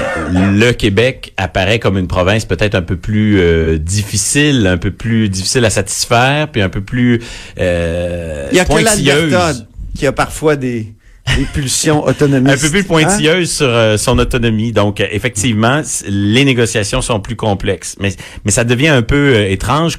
le 0.58 0.72
Québec 0.72 1.32
apparaît 1.36 1.78
comme 1.78 1.96
une 1.98 2.08
province 2.08 2.44
peut-être 2.44 2.74
un 2.74 2.82
peu 2.82 2.96
plus 2.96 3.38
euh, 3.40 3.78
difficile, 3.78 4.66
un 4.66 4.76
peu 4.76 4.90
plus 4.90 5.28
difficile 5.28 5.64
à 5.64 5.70
satisfaire, 5.70 6.48
puis 6.50 6.62
un 6.62 6.68
peu 6.68 6.80
plus 6.80 7.22
euh, 7.60 8.48
il 8.50 8.56
y 8.56 8.60
a 8.60 8.64
que 8.64 8.70
l'Alberta 8.84 9.52
qui 9.96 10.06
a 10.06 10.12
parfois 10.12 10.56
des 10.56 10.94
des 11.36 11.44
pulsions 11.44 12.06
un 12.06 12.12
peu 12.12 12.70
plus 12.70 12.84
pointilleuse 12.84 13.50
sur 13.50 13.68
euh, 13.68 13.96
son 13.96 14.18
autonomie. 14.18 14.72
Donc, 14.72 15.00
euh, 15.00 15.06
effectivement, 15.10 15.82
les 16.06 16.44
négociations 16.44 17.02
sont 17.02 17.20
plus 17.20 17.36
complexes. 17.36 17.96
Mais, 18.00 18.10
mais 18.44 18.50
ça 18.50 18.64
devient 18.64 18.88
un 18.88 19.02
peu 19.02 19.34
euh, 19.34 19.50
étrange 19.50 19.98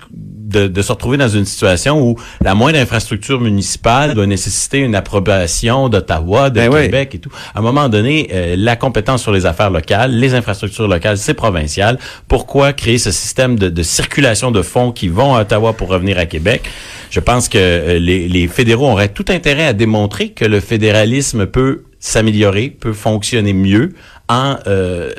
de, 0.50 0.68
de 0.68 0.82
se 0.82 0.92
retrouver 0.92 1.18
dans 1.18 1.30
une 1.30 1.46
situation 1.46 2.02
où 2.02 2.16
la 2.42 2.56
moindre 2.56 2.80
infrastructure 2.80 3.40
municipale 3.40 4.14
doit 4.16 4.26
nécessiter 4.26 4.80
une 4.80 4.96
approbation 4.96 5.90
d'Ottawa, 5.90 6.50
de 6.50 6.56
Ben 6.56 6.74
oui. 6.74 6.84
Québec 6.84 7.16
et 7.16 7.20
tout. 7.20 7.32
À 7.54 7.60
un 7.60 7.62
moment 7.62 7.90
donné, 7.90 8.30
euh, 8.34 8.56
la 8.58 8.76
compétence 8.76 9.22
sur 9.22 9.32
les 9.32 9.46
affaires 9.46 9.70
locales, 9.70 10.12
les 10.12 10.34
infrastructures 10.34 10.88
locales, 10.88 11.18
c'est 11.18 11.34
provincial. 11.34 12.00
Pourquoi 12.28 12.74
créer 12.74 12.98
ce 12.98 13.12
système 13.12 13.58
de, 13.58 13.70
de 13.70 13.84
circulation 13.84 14.52
de 14.52 14.62
fonds 14.62 14.92
qui 14.92 15.08
vont 15.08 15.36
à 15.36 15.42
Ottawa 15.42 15.74
pour 15.74 15.90
revenir 15.90 16.18
à 16.18 16.26
Québec? 16.26 16.64
Je 17.10 17.20
pense 17.20 17.50
que 17.50 17.58
euh, 17.58 18.00
les, 18.00 18.28
les 18.28 18.48
fédéraux 18.48 18.92
auraient 18.92 19.10
tout 19.10 19.26
intérêt 19.30 19.66
à 19.66 19.74
démontrer 19.74 20.30
que 20.30 20.46
le 20.46 20.60
fédéralisme 20.60 21.46
peut 21.46 21.84
s'améliorer, 22.00 22.70
peut 22.70 22.94
fonctionner 22.94 23.54
mieux 23.54 23.94
en 24.30 24.56
euh, 24.68 25.12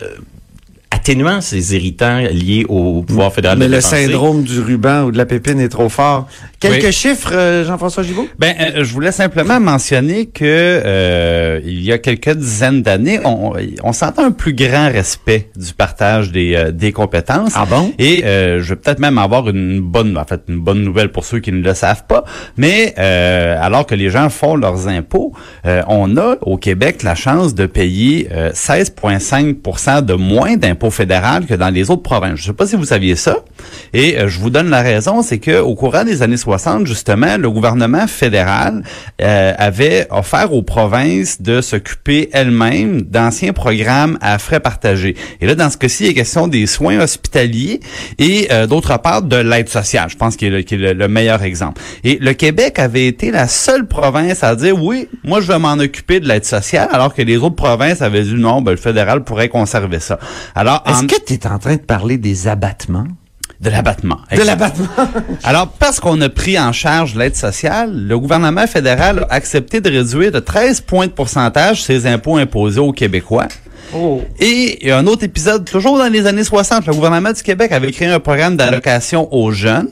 atténuant 1.01 1.41
ces 1.41 1.75
irritants 1.75 2.19
liés 2.31 2.67
au 2.69 3.03
pouvoir 3.03 3.33
fédéral 3.33 3.59
Mais 3.59 3.67
de 3.67 3.71
le 3.71 3.77
dépenser. 3.79 4.07
syndrome 4.07 4.43
du 4.43 4.61
ruban 4.61 5.05
ou 5.05 5.11
de 5.13 5.17
la 5.17 5.25
pépine 5.25 5.59
est 5.59 5.71
trop 5.71 5.89
fort. 5.89 6.29
Quelques 6.61 6.85
Oui. 6.85 6.93
chiffres, 6.93 7.33
euh, 7.33 7.65
Jean-François 7.65 8.03
Gibault? 8.03 8.29
Ben, 8.39 8.55
euh, 8.61 8.85
je 8.85 8.93
voulais 8.93 9.13
simplement 9.13 9.59
mentionner 9.61 10.27
que 10.27 10.45
euh, 10.45 11.59
il 11.65 11.81
y 11.83 11.91
a 11.91 11.97
quelques 11.97 12.35
dizaines 12.37 12.83
d'années, 12.83 13.19
on, 13.25 13.55
on 13.83 13.93
sentait 13.95 14.21
un 14.21 14.31
plus 14.31 14.53
grand 14.53 14.91
respect 14.93 15.49
du 15.57 15.73
partage 15.73 16.31
des, 16.33 16.55
euh, 16.55 16.71
des 16.71 16.93
compétences. 16.93 17.53
Ah 17.57 17.65
bon? 17.65 17.95
Et 17.99 18.27
euh, 18.27 18.61
je 18.61 18.69
vais 18.75 18.77
peut-être 18.77 18.99
même 18.99 19.17
avoir 19.17 19.49
une 19.49 19.81
bonne, 19.81 20.19
en 20.19 20.25
fait, 20.27 20.43
une 20.49 20.61
bonne 20.61 20.83
nouvelle 20.85 21.11
pour 21.11 21.25
ceux 21.25 21.39
qui 21.39 21.51
ne 21.51 21.63
le 21.63 21.73
savent 21.73 22.05
pas. 22.07 22.25
Mais 22.59 22.95
euh, 22.99 23.57
alors 23.59 23.87
que 23.87 23.95
les 23.95 24.11
gens 24.11 24.29
font 24.29 24.55
leurs 24.55 24.87
impôts, 24.87 25.33
euh, 25.65 25.81
on 25.89 26.15
a 26.19 26.37
au 26.43 26.59
Québec 26.59 27.03
la 27.03 27.15
chance 27.15 27.55
de 27.55 27.65
payer 27.65 28.29
euh, 28.33 28.51
16,5 28.53 30.05
de 30.05 30.13
moins 30.13 30.57
d'impôts 30.59 30.91
fédéral 30.91 31.47
que 31.47 31.55
dans 31.55 31.71
les 31.71 31.91
autres 31.91 32.03
provinces. 32.03 32.37
Je 32.37 32.43
ne 32.43 32.47
sais 32.49 32.53
pas 32.53 32.67
si 32.67 32.77
vous 32.77 32.85
saviez 32.85 33.17
ça. 33.17 33.39
Et 33.95 34.19
euh, 34.19 34.29
je 34.29 34.39
vous 34.39 34.51
donne 34.51 34.69
la 34.69 34.83
raison, 34.83 35.23
c'est 35.23 35.39
que 35.39 35.59
au 35.59 35.75
courant 35.75 36.05
des 36.05 36.21
années 36.21 36.37
60, 36.37 36.50
justement, 36.85 37.37
le 37.37 37.51
gouvernement 37.51 38.07
fédéral 38.07 38.83
euh, 39.21 39.53
avait 39.59 40.07
offert 40.11 40.53
aux 40.53 40.63
provinces 40.63 41.41
de 41.43 41.61
s'occuper 41.61 42.29
elles-mêmes 42.33 43.03
d'anciens 43.03 43.53
programmes 43.53 44.19
à 44.21 44.39
frais 44.39 44.61
partagés. 44.61 45.17
Et 45.41 45.47
là, 45.47 45.55
dans 45.55 45.71
ce 45.71 45.77
cas-ci, 45.77 46.05
il 46.05 46.11
est 46.11 46.15
question 46.15 46.49
des 46.49 46.67
soins 46.67 46.99
hospitaliers 47.01 47.81
et 48.19 48.49
euh, 48.53 48.67
d'autre 48.67 48.99
part 49.01 49.23
de 49.23 49.37
l'aide 49.37 49.69
sociale. 49.69 50.09
Je 50.11 50.17
pense 50.17 50.37
qu'il 50.37 50.49
est, 50.49 50.57
le, 50.59 50.63
qu'il 50.63 50.83
est 50.85 50.95
le- 50.95 51.01
le 51.01 51.09
meilleur 51.09 51.43
exemple. 51.43 51.81
Et 52.05 52.19
le 52.21 52.33
Québec 52.35 52.79
avait 52.79 53.07
été 53.07 53.31
la 53.31 53.49
seule 53.49 53.87
province 53.87 54.43
à 54.45 54.55
dire 54.57 54.83
oui, 54.83 55.09
moi 55.25 55.41
je 55.41 55.47
vais 55.49 55.59
m'en 55.59 55.73
occuper 55.75 56.21
de 56.21 56.29
l'aide 56.29 56.45
sociale, 56.45 56.89
alors 56.93 57.15
que 57.15 57.23
les 57.23 57.37
autres 57.39 57.57
provinces 57.57 58.03
avaient 58.03 58.23
dit 58.23 58.35
non, 58.35 58.61
ben, 58.63 58.73
le 58.73 58.77
fédéral 58.77 59.25
pourrait 59.25 59.49
conserver 59.49 60.01
ça. 60.01 60.19
Alors, 60.55 60.83
Est-ce 60.87 61.05
en- 61.05 61.07
que 61.07 61.25
tu 61.27 61.35
es 61.35 61.47
en 61.47 61.59
train 61.59 61.77
de 61.77 61.81
parler 61.81 62.19
des 62.19 62.49
abattements? 62.49 63.07
De 63.61 63.71
l'abattement. 63.71 64.19
De 64.35 64.43
l'abattement? 64.43 64.89
Alors, 65.45 65.69
parce 65.69 66.01
qu'on 66.01 66.21
a 66.21 66.29
pris 66.29 66.59
en 66.59 66.73
charge 66.73 67.15
l'aide 67.15 67.37
sociale, 67.37 67.93
le 67.95 68.19
gouvernement 68.19 68.67
fédéral 68.67 69.27
a 69.29 69.35
accepté 69.35 69.81
de 69.81 69.91
réduire 69.91 70.33
de 70.33 70.41
13 70.41 70.83
points 70.83 71.07
de 71.07 71.13
pourcentage 71.13 71.83
ses 71.83 72.07
impôts 72.07 72.37
imposés 72.37 72.81
aux 72.81 72.93
Québécois. 72.93 73.49
Oh. 73.95 74.23
Et 74.39 74.79
il 74.81 74.89
y 74.89 74.91
a 74.91 74.99
un 74.99 75.07
autre 75.07 75.25
épisode, 75.25 75.65
toujours 75.65 75.99
dans 75.99 76.09
les 76.09 76.27
années 76.27 76.45
60, 76.45 76.87
le 76.87 76.95
gouvernement 76.95 77.33
du 77.33 77.43
Québec 77.43 77.73
avait 77.73 77.91
créé 77.91 78.09
un 78.09 78.21
programme 78.21 78.57
d'allocation 78.57 79.33
aux 79.35 79.51
jeunes. 79.51 79.89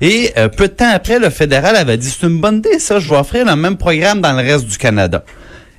Et 0.00 0.32
euh, 0.38 0.48
peu 0.48 0.68
de 0.68 0.72
temps 0.72 0.90
après, 0.92 1.18
le 1.18 1.28
fédéral 1.28 1.76
avait 1.76 1.98
dit, 1.98 2.08
c'est 2.08 2.26
une 2.26 2.40
bonne 2.40 2.58
idée 2.58 2.78
ça, 2.78 2.98
je 2.98 3.08
vais 3.08 3.16
offrir 3.16 3.44
le 3.44 3.54
même 3.56 3.76
programme 3.76 4.20
dans 4.20 4.32
le 4.32 4.38
reste 4.38 4.66
du 4.66 4.78
Canada. 4.78 5.22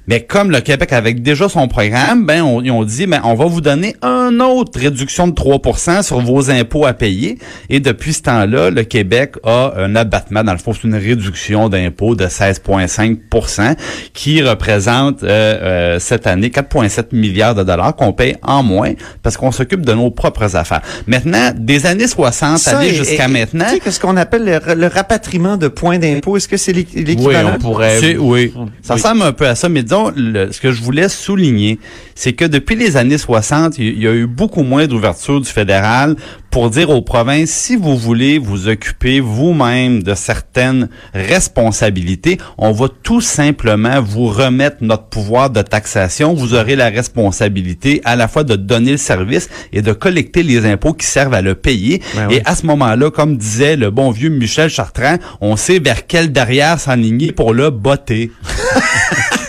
Mais 0.07 0.21
comme 0.21 0.51
le 0.51 0.59
Québec 0.59 0.91
avait 0.91 1.13
déjà 1.13 1.47
son 1.47 1.67
programme, 1.67 2.25
ben 2.25 2.41
on, 2.41 2.61
ils 2.61 2.71
ont 2.71 2.83
dit 2.83 3.05
ben 3.07 3.21
on 3.23 3.35
va 3.35 3.45
vous 3.45 3.61
donner 3.61 3.95
un 4.01 4.39
autre 4.41 4.77
réduction 4.79 5.27
de 5.27 5.33
3% 5.33 6.03
sur 6.03 6.19
vos 6.19 6.51
impôts 6.51 6.85
à 6.85 6.93
payer. 6.93 7.37
Et 7.69 7.79
depuis 7.79 8.13
ce 8.13 8.21
temps-là, 8.23 8.69
le 8.69 8.83
Québec 8.83 9.35
a 9.45 9.73
un 9.77 9.95
abattement, 9.95 10.43
dans 10.43 10.51
le 10.51 10.57
fond, 10.57 10.73
c'est 10.73 10.83
une 10.87 10.95
réduction 10.95 11.69
d'impôts 11.69 12.15
de 12.15 12.25
16,5% 12.25 13.75
qui 14.13 14.41
représente 14.41 15.23
euh, 15.23 15.27
euh, 15.27 15.99
cette 15.99 16.27
année 16.27 16.49
4,7 16.49 17.07
milliards 17.15 17.55
de 17.55 17.63
dollars 17.63 17.95
qu'on 17.95 18.13
paye 18.13 18.35
en 18.41 18.63
moins 18.63 18.93
parce 19.21 19.37
qu'on 19.37 19.51
s'occupe 19.51 19.85
de 19.85 19.93
nos 19.93 20.11
propres 20.11 20.55
affaires. 20.55 20.81
Maintenant, 21.07 21.51
des 21.57 21.85
années 21.85 22.07
60 22.07 22.57
Ça, 22.57 22.77
aller 22.79 22.93
jusqu'à 22.93 23.27
maintenant, 23.27 23.65
Tu 23.65 23.75
sais, 23.75 23.79
qu'est-ce 23.79 23.99
qu'on 23.99 24.17
appelle 24.17 24.43
le, 24.45 24.75
le 24.75 24.87
rapatriement 24.87 25.57
de 25.57 25.67
points 25.67 25.97
d'impôt? 25.99 26.37
Est-ce 26.37 26.47
que 26.47 26.57
c'est 26.57 26.73
l'équ- 26.73 26.95
Oui, 26.97 27.03
l'équivalent? 27.05 27.53
on 27.55 27.59
pourrait. 27.59 28.17
Oui. 28.17 28.51
Ça 28.81 28.95
Oui. 28.95 29.01
ressemble 29.01 29.21
un 29.23 29.31
peu 29.31 29.47
à 29.47 29.55
ça, 29.55 29.69
mais 29.69 29.83
disons, 29.93 30.13
ce 30.51 30.59
que 30.59 30.71
je 30.71 30.81
voulais 30.81 31.09
souligner, 31.09 31.79
c'est 32.15 32.33
que 32.33 32.45
depuis 32.45 32.75
les 32.75 32.97
années 32.97 33.17
60, 33.17 33.77
il 33.77 34.01
y 34.01 34.07
a 34.07 34.13
eu 34.13 34.25
beaucoup 34.25 34.63
moins 34.63 34.87
d'ouverture 34.87 35.39
du 35.39 35.49
fédéral 35.49 36.15
pour 36.53 36.69
dire 36.69 36.91
aux 36.91 37.01
provinces, 37.01 37.49
si 37.49 37.75
vous 37.75 37.97
voulez 37.97 38.37
vous 38.37 38.67
occuper 38.67 39.19
vous-même 39.19 40.03
de 40.03 40.13
certaines 40.13 40.87
responsabilités, 41.15 42.37
on 42.59 42.71
va 42.71 42.89
tout 43.01 43.21
simplement 43.21 43.99
vous 44.03 44.27
remettre 44.27 44.77
notre 44.81 45.05
pouvoir 45.05 45.49
de 45.49 45.63
taxation. 45.63 46.35
Vous 46.35 46.53
aurez 46.53 46.75
la 46.75 46.89
responsabilité 46.89 48.01
à 48.05 48.15
la 48.15 48.27
fois 48.27 48.43
de 48.43 48.55
donner 48.55 48.91
le 48.91 48.97
service 48.97 49.49
et 49.71 49.81
de 49.81 49.93
collecter 49.93 50.43
les 50.43 50.67
impôts 50.67 50.93
qui 50.93 51.07
servent 51.07 51.33
à 51.33 51.41
le 51.41 51.55
payer. 51.55 52.03
Ben 52.13 52.29
et 52.29 52.35
oui. 52.35 52.41
à 52.45 52.55
ce 52.55 52.67
moment-là, 52.67 53.09
comme 53.09 53.35
disait 53.35 53.75
le 53.75 53.89
bon 53.89 54.11
vieux 54.11 54.29
Michel 54.29 54.69
Chartrand, 54.69 55.17
on 55.41 55.55
sait 55.55 55.79
vers 55.79 56.05
quel 56.05 56.31
derrière 56.31 56.79
s'enligner 56.79 57.31
pour 57.31 57.55
le 57.55 57.71
botter. 57.71 58.31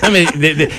Non, 0.05 0.11
mais 0.11 0.27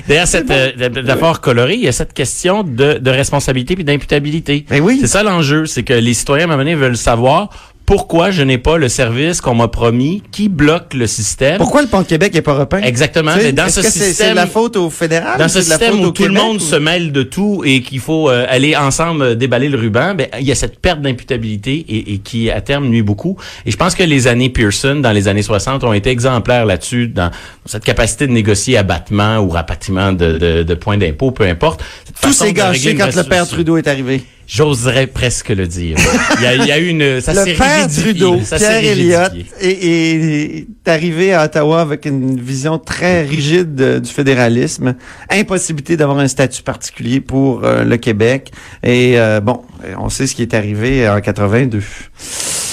derrière 0.07 0.27
cette 0.27 0.51
euh, 0.51 0.71
métaphore 0.77 1.41
colorée, 1.41 1.75
il 1.75 1.83
y 1.83 1.87
a 1.87 1.91
cette 1.91 2.13
question 2.13 2.63
de, 2.63 2.99
de 2.99 3.09
responsabilité 3.09 3.75
puis 3.75 3.83
d'imputabilité. 3.83 4.65
Ben 4.69 4.81
oui. 4.81 4.99
C'est 5.01 5.07
ça 5.07 5.23
l'enjeu, 5.23 5.65
c'est 5.65 5.81
que 5.81 5.93
les 5.93 6.13
citoyens, 6.15 6.45
à 6.45 6.47
un 6.47 6.51
moment 6.51 6.59
donné, 6.63 6.73
veulent 6.75 6.97
savoir 6.97 7.49
pourquoi 7.85 8.31
je 8.31 8.41
n'ai 8.41 8.57
pas 8.57 8.77
le 8.77 8.89
service 8.89 9.41
qu'on 9.41 9.53
m'a 9.53 9.67
promis 9.67 10.23
qui 10.31 10.49
bloque 10.49 10.95
le 10.95 11.05
système. 11.05 11.57
Pourquoi 11.59 11.83
le 11.83 11.87
pont 11.87 12.01
de 12.01 12.07
Québec 12.07 12.35
est 12.35 12.41
pas 12.41 12.55
repeint? 12.55 12.81
Exactement. 12.81 13.33
Tu 13.35 13.41
sais, 13.41 13.51
dans 13.53 13.67
est-ce 13.67 13.83
ce 13.83 13.85
que 13.99 14.11
c'est- 14.11 14.33
la 14.33 14.47
faute 14.47 14.75
au 14.75 14.89
fédéral? 14.89 15.37
dans 15.37 15.47
ce 15.47 15.61
système 15.61 15.99
où 15.99 16.09
tout 16.09 16.23
le 16.25 16.31
monde 16.33 16.55
ou- 16.57 16.59
se 16.59 16.75
mêle 16.77 17.11
de 17.11 17.21
tout 17.21 17.61
et 17.63 17.83
qu'il 17.83 17.99
faut 17.99 18.27
euh, 18.27 18.47
aller 18.49 18.75
ensemble 18.75 19.21
euh, 19.21 19.35
déballer 19.35 19.69
le 19.69 19.77
ruban, 19.77 20.15
ben 20.15 20.25
il 20.39 20.47
y 20.47 20.51
a 20.51 20.55
cette 20.55 20.79
perte 20.79 20.99
d'imputabilité 21.01 21.85
et, 21.87 22.13
et 22.13 22.17
qui 22.17 22.49
à 22.49 22.59
terme 22.59 22.87
nuit 22.87 23.03
beaucoup. 23.03 23.37
Et 23.67 23.71
je 23.71 23.77
pense 23.77 23.93
que 23.93 24.01
les 24.01 24.25
années 24.25 24.49
Pearson 24.49 24.95
dans 24.95 25.11
les 25.11 25.27
années 25.27 25.43
60 25.43 25.83
ont 25.83 25.93
été 25.93 26.09
exemplaires 26.09 26.65
là-dessus 26.65 27.07
dans 27.09 27.29
cette 27.65 27.83
capacité 27.83 28.25
de 28.25 28.31
négocier 28.31 28.77
abattement 28.77 29.37
ou 29.37 29.49
rapatriement 29.49 30.11
de, 30.11 30.39
de, 30.39 30.63
de 30.63 30.73
points 30.73 30.97
d'impôt, 30.97 31.29
peu 31.29 31.43
importe. 31.43 31.83
Cette 32.05 32.19
Tout 32.19 32.33
s'est 32.33 32.51
gâché 32.51 32.95
quand 32.95 33.15
le 33.15 33.23
père. 33.25 33.47
Trudeau 33.47 33.77
est 33.77 33.87
arrivé. 33.87 34.23
J'oserais 34.47 35.07
presque 35.07 35.49
le 35.49 35.67
dire. 35.67 35.97
Il 36.37 36.43
y 36.43 36.45
a, 36.45 36.53
il 36.55 36.65
y 36.65 36.71
a 36.71 36.77
eu 36.79 36.87
une, 36.89 37.19
ça 37.21 37.33
le 37.33 37.57
père. 37.57 37.87
Trudeau, 37.87 38.39
Ça 38.43 38.57
Pierre 38.57 38.83
Elliott, 38.83 39.31
est, 39.59 39.67
est 39.85 40.67
arrivé 40.87 41.33
à 41.33 41.45
Ottawa 41.45 41.81
avec 41.81 42.05
une 42.05 42.39
vision 42.39 42.77
très 42.77 43.23
rigide 43.23 43.73
de- 43.75 43.99
du 43.99 44.09
fédéralisme, 44.11 44.95
impossibilité 45.31 45.97
d'avoir 45.97 46.19
un 46.19 46.27
statut 46.27 46.61
particulier 46.63 47.21
pour 47.21 47.63
euh, 47.63 47.83
le 47.83 47.97
Québec. 47.97 48.51
Et 48.83 49.13
euh, 49.19 49.41
bon, 49.41 49.61
on 49.97 50.09
sait 50.09 50.27
ce 50.27 50.35
qui 50.35 50.43
est 50.43 50.53
arrivé 50.53 51.07
en 51.09 51.19
82. 51.21 51.81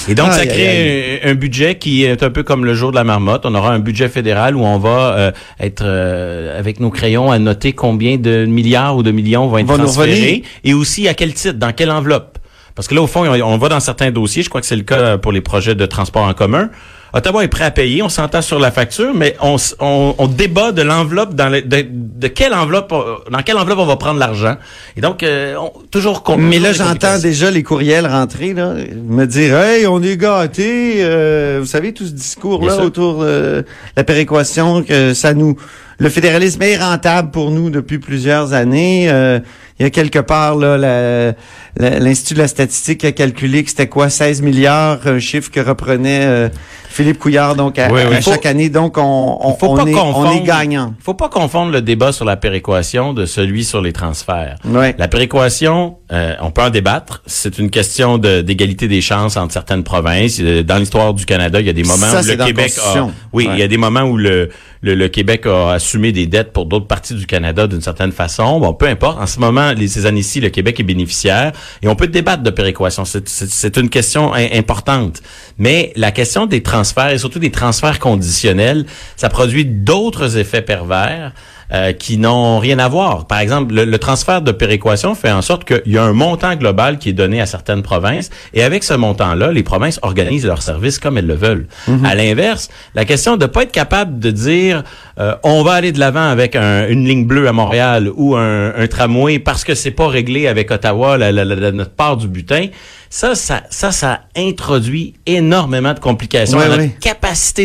Et 0.09 0.15
donc, 0.15 0.33
ça 0.33 0.45
crée 0.45 1.21
un, 1.23 1.31
un 1.31 1.35
budget 1.35 1.75
qui 1.75 2.03
est 2.03 2.23
un 2.23 2.29
peu 2.29 2.43
comme 2.43 2.65
le 2.65 2.73
jour 2.73 2.91
de 2.91 2.95
la 2.95 3.03
marmotte. 3.03 3.45
On 3.45 3.55
aura 3.55 3.71
un 3.71 3.79
budget 3.79 4.09
fédéral 4.09 4.55
où 4.55 4.61
on 4.63 4.77
va 4.77 5.15
euh, 5.15 5.31
être 5.59 5.83
euh, 5.85 6.59
avec 6.59 6.79
nos 6.79 6.89
crayons 6.89 7.31
à 7.31 7.39
noter 7.39 7.73
combien 7.73 8.17
de 8.17 8.45
milliards 8.45 8.97
ou 8.97 9.03
de 9.03 9.11
millions 9.11 9.47
vont 9.47 9.57
être 9.59 9.67
Vont 9.67 9.77
transférés 9.77 10.43
et 10.63 10.73
aussi 10.73 11.07
à 11.07 11.13
quel 11.13 11.33
titre, 11.33 11.57
dans 11.57 11.71
quelle 11.71 11.91
enveloppe. 11.91 12.37
Parce 12.75 12.87
que 12.87 12.95
là, 12.95 13.01
au 13.01 13.07
fond, 13.07 13.25
on, 13.25 13.41
on 13.41 13.57
va 13.57 13.69
dans 13.69 13.79
certains 13.79 14.11
dossiers. 14.11 14.43
Je 14.43 14.49
crois 14.49 14.61
que 14.61 14.67
c'est 14.67 14.75
le 14.75 14.83
cas 14.83 15.17
pour 15.17 15.31
les 15.31 15.41
projets 15.41 15.75
de 15.75 15.85
transport 15.85 16.23
en 16.23 16.33
commun. 16.33 16.69
Ottawa 17.15 17.43
est 17.43 17.47
prêt 17.47 17.63
à 17.65 17.69
payer, 17.71 18.01
on 18.01 18.09
s'entend 18.09 18.41
sur 18.41 18.57
la 18.59 18.71
facture, 18.71 19.13
mais 19.13 19.35
on, 19.39 19.57
on, 19.79 20.15
on 20.17 20.27
débat 20.27 20.71
de 20.71 20.81
l'enveloppe, 20.81 21.35
dans 21.35 21.47
le, 21.49 21.61
de, 21.61 21.85
de 21.87 22.27
quelle 22.27 22.53
enveloppe, 22.55 22.91
euh, 22.91 23.17
dans 23.31 23.43
quelle 23.43 23.57
enveloppe 23.57 23.77
on 23.79 23.85
va 23.85 23.97
prendre 23.97 24.19
l'argent. 24.19 24.55
Et 24.97 25.01
donc, 25.01 25.21
euh, 25.21 25.55
on- 25.57 25.71
toujours. 25.91 26.23
con- 26.23 26.37
Mais 26.37 26.57
là, 26.57 26.73
j'entends 26.73 27.19
déjà 27.19 27.51
les 27.51 27.61
courriels 27.61 28.07
rentrer, 28.07 28.53
là, 28.55 28.73
me 29.07 29.25
dire, 29.25 29.55
hey, 29.57 29.85
on 29.85 30.01
est 30.01 30.17
gâtés. 30.17 30.95
euh, 31.03 31.59
vous 31.61 31.67
savez, 31.67 31.93
tout 31.93 32.03
ce 32.05 32.09
Bien 32.09 32.17
discours-là 32.17 32.75
sûr. 32.77 32.83
autour 32.85 33.23
de 33.23 33.63
la 33.95 34.03
péréquation, 34.03 34.81
que 34.81 35.13
ça 35.13 35.35
nous, 35.35 35.55
le 36.03 36.09
fédéralisme 36.09 36.61
est 36.61 36.77
rentable 36.77 37.31
pour 37.31 37.49
nous 37.49 37.69
depuis 37.69 37.97
plusieurs 37.97 38.53
années. 38.53 39.09
Euh, 39.09 39.39
il 39.79 39.83
y 39.83 39.85
a 39.87 39.89
quelque 39.89 40.19
part, 40.19 40.55
là, 40.55 41.33
l'Institut 41.77 42.35
de 42.35 42.39
la 42.39 42.47
statistique 42.47 43.03
a 43.05 43.11
calculé 43.11 43.63
que 43.63 43.69
c'était 43.71 43.87
quoi, 43.87 44.09
16 44.09 44.41
milliards, 44.43 44.99
un 45.07 45.17
chiffre 45.17 45.49
que 45.49 45.59
reprenait 45.59 46.25
euh, 46.25 46.49
Philippe 46.89 47.17
Couillard, 47.17 47.55
donc 47.55 47.79
à, 47.79 47.91
Oui, 47.91 48.01
oui. 48.07 48.15
à 48.17 48.21
Faut- 48.21 48.31
chaque 48.31 48.45
année. 48.45 48.69
Donc, 48.69 48.97
on, 48.99 49.37
on, 49.41 49.53
faut 49.55 49.69
on 49.69 49.75
pas 49.77 49.89
est, 49.89 49.95
on 49.95 50.31
est 50.31 50.41
gagnant. 50.41 50.93
Il 50.99 51.03
faut 51.03 51.15
pas 51.15 51.27
confondre 51.27 51.71
le 51.71 51.81
débat 51.81 52.11
sur 52.11 52.23
la 52.23 52.37
péréquation 52.37 53.13
de 53.13 53.25
celui 53.25 53.63
sur 53.63 53.81
les 53.81 53.93
transferts. 53.93 54.57
Ouais. 54.65 54.93
La 54.99 55.07
péréquation, 55.07 55.97
euh, 56.11 56.35
on 56.41 56.51
peut 56.51 56.61
en 56.61 56.69
débattre. 56.69 57.23
C'est 57.25 57.57
une 57.57 57.71
question 57.71 58.19
de- 58.19 58.41
d'égalité 58.41 58.87
des 58.87 59.01
chances 59.01 59.37
entre 59.37 59.53
certaines 59.53 59.83
provinces. 59.83 60.37
Euh, 60.39 60.61
Dans 60.61 60.77
l'histoire 60.77 61.15
du 61.15 61.25
Canada, 61.25 61.59
il 61.59 61.65
y 61.65 61.69
a 61.69 61.73
des 61.73 61.83
moments 61.83 62.05
Ça, 62.11 62.21
où 62.21 62.25
le 62.25 62.35
Québec 62.45 62.73
a, 62.85 63.07
oui, 63.33 63.47
Ouais. 63.47 63.53
il 63.55 63.59
y 63.59 63.63
a 63.63 63.67
des 63.67 63.77
moments 63.77 64.03
où 64.03 64.17
le, 64.17 64.49
le, 64.83 64.93
le 64.95 65.07
Québec 65.07 65.45
a 65.47 65.71
assumé 65.71 66.11
des 66.11 66.27
dettes 66.27 66.53
pour 66.53 66.65
d'autres 66.67 66.85
parties 66.87 67.15
du 67.15 67.25
Canada 67.25 67.65
d'une 67.67 67.81
certaine 67.81 68.11
façon. 68.11 68.59
Bon, 68.59 68.73
peu 68.73 68.85
importe. 68.87 69.17
En 69.19 69.25
ce 69.25 69.39
moment, 69.39 69.71
les, 69.71 69.87
ces 69.87 70.05
années-ci, 70.05 70.41
le 70.41 70.49
Québec 70.49 70.79
est 70.79 70.83
bénéficiaire 70.83 71.53
et 71.81 71.87
on 71.87 71.95
peut 71.95 72.07
débattre 72.07 72.43
de 72.43 72.49
péréquation. 72.51 73.05
C'est- 73.05 73.77
une 73.77 73.89
question 73.89 74.33
im- 74.33 74.49
importante. 74.53 75.21
Mais 75.57 75.93
la 75.95 76.11
question 76.11 76.45
des 76.45 76.61
transferts 76.61 77.09
et 77.11 77.17
surtout 77.17 77.39
des 77.39 77.49
transferts 77.51 77.97
conditionnels, 77.99 78.85
ça 79.15 79.29
produit 79.29 79.65
d'autres 79.65 80.37
effets 80.37 80.61
pervers 80.61 81.31
euh, 81.71 81.93
qui 81.93 82.17
n'ont 82.17 82.59
rien 82.59 82.79
à 82.79 82.87
voir. 82.87 83.25
Par 83.27 83.39
exemple, 83.39 83.73
le, 83.73 83.85
le 83.85 83.97
transfert 83.99 84.41
de 84.41 84.51
péréquation 84.51 85.15
fait 85.15 85.31
en 85.31 85.41
sorte 85.41 85.63
qu'il 85.65 85.93
y 85.93 85.97
a 85.97 86.03
un 86.03 86.13
montant 86.13 86.55
global 86.55 86.97
qui 86.97 87.09
est 87.09 87.13
donné 87.13 87.39
à 87.41 87.45
certaines 87.45 87.81
provinces 87.83 88.29
et 88.53 88.63
avec 88.63 88.83
ce 88.83 88.93
montant-là, 88.93 89.51
les 89.51 89.63
provinces 89.63 89.99
organisent 90.01 90.45
leurs 90.45 90.61
services 90.61 90.99
comme 90.99 91.17
elles 91.17 91.27
le 91.27 91.35
veulent. 91.35 91.67
À 92.05 92.15
l'inverse, 92.15 92.69
la 92.95 93.05
question 93.05 93.37
de 93.37 93.45
pas 93.45 93.63
être 93.63 93.71
capable 93.71 94.19
de 94.19 94.31
dire 94.31 94.83
euh, 95.19 95.35
on 95.43 95.63
va 95.63 95.73
aller 95.73 95.91
de 95.91 95.99
l'avant 95.99 96.27
avec 96.29 96.55
un- 96.55 96.87
une 96.87 97.07
ligne 97.07 97.25
bleue 97.25 97.47
à 97.47 97.53
Montréal 97.53 98.09
ou 98.15 98.35
un, 98.35 98.73
un 98.75 98.87
tramway 98.87 99.39
parce 99.39 99.63
que 99.63 99.75
c'est 99.75 99.91
pas 99.91 100.07
réglé 100.07 100.47
avec 100.47 100.71
Ottawa 100.71 101.17
la, 101.17 101.31
la- 101.31 101.45
la- 101.45 101.71
notre 101.71 101.91
part 101.91 102.17
du 102.17 102.27
butin. 102.27 102.67
Ça, 103.09 103.35
ça, 103.35 103.61
ça, 103.69 103.91
ça 103.91 104.21
introduit 104.35 105.13
énormément 105.27 105.93
de 105.93 105.99
complications 105.99 106.57
à 106.59 106.67
notre. 106.77 106.99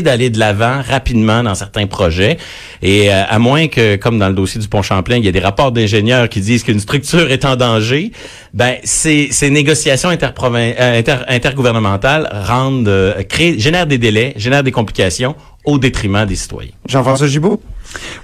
D'aller 0.03 0.31
de 0.31 0.39
l'avant 0.39 0.83
rapidement 0.83 1.43
dans 1.43 1.55
certains 1.55 1.87
projets. 1.87 2.37
Et 2.83 3.11
euh, 3.13 3.23
à 3.29 3.39
moins 3.39 3.69
que, 3.69 3.97
comme 3.97 4.19
dans 4.19 4.29
le 4.29 4.35
dossier 4.35 4.61
du 4.61 4.69
pont 4.69 4.83
Champlain, 4.83 5.17
il 5.17 5.25
y 5.25 5.29
a 5.29 5.33
des 5.33 5.41
rapports 5.41 5.73
d'ingénieurs 5.73 6.29
qui 6.29 6.41
disent 6.41 6.63
qu'une 6.63 6.81
structure 6.81 7.31
est 7.31 7.45
en 7.45 7.57
danger, 7.57 8.13
ben 8.55 8.77
ces, 8.85 9.29
ces 9.31 9.51
négociations 9.51 10.11
interprovin- 10.11 10.75
euh, 10.79 10.99
inter- 10.99 11.25
intergouvernementales 11.29 12.29
rendent, 12.47 12.89
euh, 12.89 13.23
créent, 13.25 13.59
génèrent 13.59 13.87
des 13.87 13.99
délais, 13.99 14.33
génèrent 14.37 14.63
des 14.63 14.73
complications 14.73 15.35
au 15.65 15.79
détriment 15.79 16.25
des 16.25 16.37
citoyens. 16.37 16.71
Jean-François 16.87 17.27
Gibault? 17.27 17.61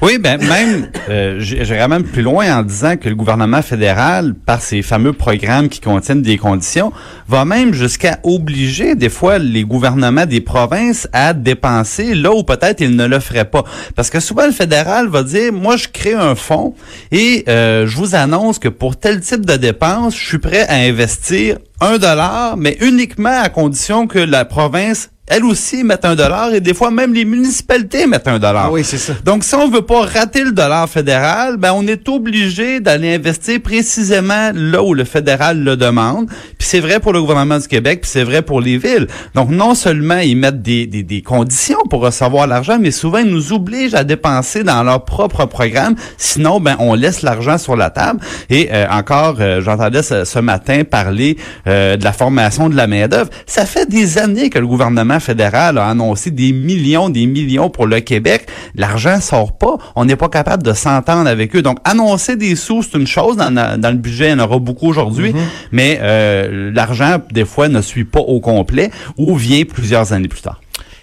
Oui, 0.03 0.19
ben 0.19 0.39
même, 0.43 0.91
euh, 1.09 1.41
j'irais 1.41 1.89
même 1.89 2.05
plus 2.05 2.23
loin 2.23 2.59
en 2.59 2.63
disant 2.63 2.97
que 2.97 3.09
le 3.09 3.15
gouvernement 3.15 3.63
fédéral, 3.63 4.35
par 4.35 4.61
ses 4.61 4.83
fameux 4.83 5.13
programmes 5.13 5.69
qui 5.69 5.81
contiennent 5.81 6.23
des 6.23 6.39
conditions, 6.39 6.93
va 7.29 7.45
même 7.45 7.73
jusqu'à 7.73 8.19
obliger 8.23 8.95
des 8.95 9.09
fois 9.09 9.39
les 9.39 9.65
gouvernements 9.65 10.27
des 10.27 10.41
provinces 10.41 11.09
à 11.13 11.33
dépenser 11.33 12.15
là 12.15 12.33
où 12.33 12.45
peut-être 12.45 12.81
ils 12.81 12.95
ne 12.95 13.07
le 13.07 13.21
feraient 13.21 13.45
pas. 13.45 13.65
Parce 13.95 14.11
que 14.11 14.21
souvent 14.21 14.47
le 14.47 14.53
fédéral 14.53 15.09
va 15.09 15.23
dire, 15.23 15.53
moi 15.53 15.77
je 15.77 15.89
crée 15.89 16.15
un 16.15 16.35
fonds 16.35 16.75
et 17.11 17.45
euh, 17.49 17.87
je 17.87 17.97
vous 17.97 18.15
annonce 18.15 18.59
que 18.59 18.69
pour 18.69 18.97
tel 18.97 19.21
type 19.21 19.47
de 19.47 19.57
dépenses, 19.57 20.17
je 20.17 20.27
suis 20.27 20.39
prêt 20.39 20.67
à 20.69 20.77
investir 20.77 21.59
un 21.81 21.99
dollar, 21.99 22.57
mais 22.57 22.77
uniquement 22.81 23.41
à 23.43 23.49
condition 23.49 24.07
que 24.07 24.19
la 24.19 24.45
province 24.45 25.11
elle 25.27 25.45
aussi 25.45 25.85
mette 25.85 26.05
un 26.05 26.15
dollar 26.15 26.53
et 26.53 26.61
des 26.61 26.75
fois 26.75 26.91
même 26.91 27.15
les 27.15 27.25
municipalités 27.25 28.07
mettent 28.07 28.29
un 28.29 28.39
dollar. 28.39 28.71
Oui, 28.71 28.85
c'est 28.85 28.99
ça. 28.99 29.15
Donc, 29.25 29.43
si 29.43 29.55
on 29.55 29.71
veut 29.71 29.83
pas 29.83 30.03
rater 30.03 30.45
le 30.45 30.53
dollar 30.53 30.89
fédéral, 30.89 31.57
ben 31.57 31.73
on 31.75 31.87
est 31.87 32.09
obligé 32.09 32.81
d'aller 32.81 33.15
investir 33.15 33.61
précisément 33.63 34.51
là 34.55 34.83
où 34.83 34.93
le 34.93 35.05
fédéral 35.05 35.63
le 35.65 35.77
demande. 35.77 36.29
Puis 36.59 36.69
c'est 36.69 36.81
vrai 36.81 37.01
pour 37.01 37.15
le 37.15 37.23
gouvernement 37.23 37.59
du 37.59 37.67
Québec, 37.67 38.03
puis 38.03 38.11
c'est 38.11 38.25
vrai 38.25 38.43
pour 38.43 38.61
les 38.61 38.77
villes. 38.77 39.07
Donc, 39.35 39.49
non 39.49 39.75
seulement 39.75 40.19
ils 40.19 40.37
mettent 40.37 40.61
des, 40.61 40.87
des, 40.87 41.03
des 41.03 41.23
conditions 41.23 41.81
pour 41.89 42.03
recevoir 42.03 42.47
l'argent, 42.47 42.79
mais 42.79 42.91
souvent 42.91 43.19
ils 43.19 43.31
nous 43.31 43.53
obligent 43.55 43.95
à 43.95 44.05
dépenser 44.05 44.63
dans 44.63 44.83
leur 44.83 45.05
propre 45.07 45.47
programme. 45.47 45.95
Sinon, 46.19 46.61
ben 46.61 46.77
on 46.79 46.95
laisse 46.95 47.23
l'argent 47.23 47.57
sur 47.57 47.77
la 47.77 47.89
table. 47.89 48.21
Et 48.51 48.69
euh, 48.71 48.87
encore, 48.91 49.37
euh, 49.41 49.63
j'entendais 49.63 50.03
ce, 50.03 50.25
ce 50.25 50.39
matin 50.39 50.83
parler 50.85 51.39
euh, 51.67 51.97
de 51.97 52.05
la 52.05 52.13
formation 52.13 52.69
de 52.69 52.77
la 52.77 52.87
main 52.87 53.09
d'œuvre. 53.09 53.31
Ça 53.47 53.65
fait 53.65 53.89
des 53.89 54.19
années 54.19 54.51
que 54.51 54.59
le 54.59 54.67
gouvernement 54.67 55.14
fédéral 55.21 55.79
a 55.79 55.89
annoncé 55.89 56.31
des 56.31 56.53
millions, 56.53 57.09
des 57.09 57.27
millions 57.27 57.71
pour 57.71 57.87
le 57.87 58.01
Québec. 58.01 58.47
L'argent 58.75 59.21
sort 59.21 59.57
pas. 59.59 59.77
On 59.97 60.05
n'est 60.05 60.17
pas 60.17 60.29
capable 60.29 60.63
de 60.63 60.73
s'entendre 60.73 61.29
avec 61.29 61.55
eux. 61.57 61.63
Donc, 61.63 61.79
annoncer 61.85 62.37
des 62.37 62.57
sous, 62.57 62.83
c'est 62.83 62.99
une 62.99 63.07
chose. 63.07 63.37
Dans, 63.37 63.53
dans 63.53 63.91
le 63.91 63.97
budget, 63.97 64.29
il 64.29 64.31
y 64.33 64.35
en 64.35 64.45
aura 64.45 64.59
beaucoup 64.59 64.89
aujourd'hui. 64.89 65.35
Mais 65.73 65.99
euh, 66.03 66.71
l'argent, 66.75 67.19
des 67.33 67.45
fois, 67.45 67.69
ne 67.69 67.81
suit 67.81 68.05
pas 68.05 68.21
au 68.21 68.41
complet 68.41 68.91
ou 69.17 69.37
vient 69.37 69.65
plusieurs 69.65 70.13
années 70.13 70.29
plus 70.29 70.43
tard. 70.43 70.61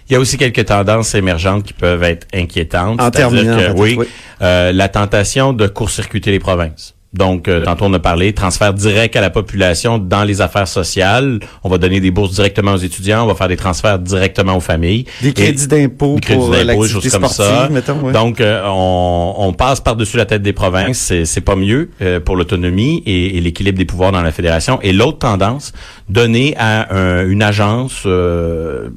Il 0.08 0.14
y 0.14 0.16
a 0.16 0.20
aussi 0.20 0.36
quelques 0.36 0.66
tendances 0.66 1.14
émergentes 1.14 1.64
qui 1.64 1.72
peuvent 1.72 2.02
être 2.02 2.26
inquiétantes. 2.34 3.00
En 3.00 3.04
C'est-à-dire 3.10 3.30
terminant, 3.30 3.56
que, 3.56 3.62
peut-être, 3.62 3.78
oui, 3.80 3.94
oui. 3.98 4.06
euh, 4.42 4.72
la 4.72 4.88
tentation 4.88 5.52
de 5.52 5.66
court-circuiter 5.68 6.30
les 6.32 6.38
provinces. 6.40 6.94
Donc, 7.14 7.46
euh, 7.46 7.62
tantôt 7.62 7.84
on 7.84 7.92
a 7.92 7.98
parlé, 7.98 8.32
transfert 8.32 8.72
direct 8.72 9.16
à 9.16 9.20
la 9.20 9.28
population 9.28 9.98
dans 9.98 10.24
les 10.24 10.40
affaires 10.40 10.66
sociales. 10.66 11.40
On 11.62 11.68
va 11.68 11.76
donner 11.76 12.00
des 12.00 12.10
bourses 12.10 12.32
directement 12.32 12.72
aux 12.72 12.78
étudiants, 12.78 13.24
on 13.24 13.26
va 13.26 13.34
faire 13.34 13.48
des 13.48 13.56
transferts 13.58 13.98
directement 13.98 14.56
aux 14.56 14.60
familles. 14.60 15.04
Des 15.20 15.34
crédits 15.34 15.66
d'impôt 15.68 16.14
des 16.14 16.20
crédits 16.22 16.40
pour 16.40 16.50
des 16.84 16.88
choses 16.88 17.10
comme 17.10 17.28
ça. 17.28 17.68
mettons. 17.70 18.00
ouais. 18.00 18.12
Donc, 18.14 18.40
euh, 18.40 18.62
on, 18.64 19.34
on 19.36 19.52
passe 19.52 19.80
par-dessus 19.80 20.16
la 20.16 20.24
tête 20.24 20.40
des 20.40 20.54
provinces. 20.54 20.96
C'est, 20.96 21.26
c'est 21.26 21.42
pas 21.42 21.54
mieux 21.54 21.90
euh, 22.00 22.18
pour 22.18 22.34
l'autonomie 22.34 23.02
et, 23.04 23.36
et 23.36 23.40
l'équilibre 23.42 23.76
des 23.76 23.84
pouvoirs 23.84 24.12
dans 24.12 24.22
la 24.22 24.32
fédération. 24.32 24.78
Et 24.82 24.94
l'autre 24.94 25.18
tendance, 25.18 25.74
donner 26.08 26.54
à 26.58 26.94
un- 26.96 27.28
une 27.28 27.42
agence, 27.42 28.04
euh, 28.06 28.88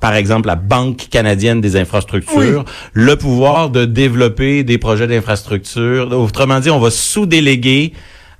par 0.00 0.14
exemple 0.14 0.46
la 0.48 0.56
Banque 0.56 1.08
canadienne 1.10 1.60
des 1.60 1.76
infrastructures, 1.76 2.64
le 2.94 3.16
pouvoir 3.16 3.68
de 3.68 3.84
développer 3.84 4.64
des 4.64 4.78
projets 4.78 5.06
d'infrastructures. 5.06 6.10
Autrement 6.18 6.58
dit, 6.60 6.70
on 6.70 6.78
va 6.78 6.90
sous-déléguer 6.90 7.49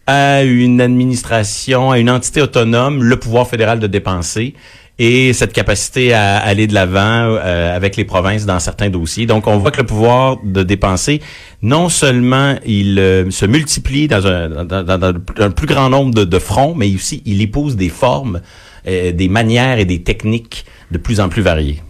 à 0.06 0.42
une 0.42 0.80
administration, 0.80 1.90
à 1.90 1.98
une 1.98 2.10
entité 2.10 2.42
autonome, 2.42 3.02
le 3.02 3.16
pouvoir 3.16 3.46
fédéral 3.48 3.78
de 3.78 3.86
dépenser 3.86 4.54
et 4.98 5.32
cette 5.32 5.54
capacité 5.54 6.12
à 6.12 6.36
aller 6.36 6.66
de 6.66 6.74
l'avant 6.74 7.00
euh, 7.00 7.74
avec 7.74 7.96
les 7.96 8.04
provinces 8.04 8.44
dans 8.44 8.60
certains 8.60 8.90
dossiers. 8.90 9.24
Donc, 9.24 9.46
on 9.46 9.56
voit 9.56 9.70
que 9.70 9.80
le 9.80 9.86
pouvoir 9.86 10.36
de 10.44 10.62
dépenser, 10.62 11.22
non 11.62 11.88
seulement 11.88 12.56
il 12.66 12.98
euh, 12.98 13.30
se 13.30 13.46
multiplie 13.46 14.08
dans 14.08 14.26
un, 14.26 15.50
plus 15.50 15.66
grand 15.66 15.88
nombre 15.88 16.14
de, 16.14 16.24
de 16.24 16.38
fronts, 16.38 16.74
mais 16.74 16.94
aussi 16.94 17.22
il 17.24 17.40
épouse 17.40 17.76
des 17.76 17.88
formes 17.88 18.42
euh, 18.86 19.12
des 19.12 19.28
manières 19.28 19.78
et 19.78 19.86
des 19.86 20.02
techniques 20.02 20.66
de 20.90 20.98
plus 20.98 21.20
en 21.20 21.28
plus 21.30 21.42
variées. 21.42 21.80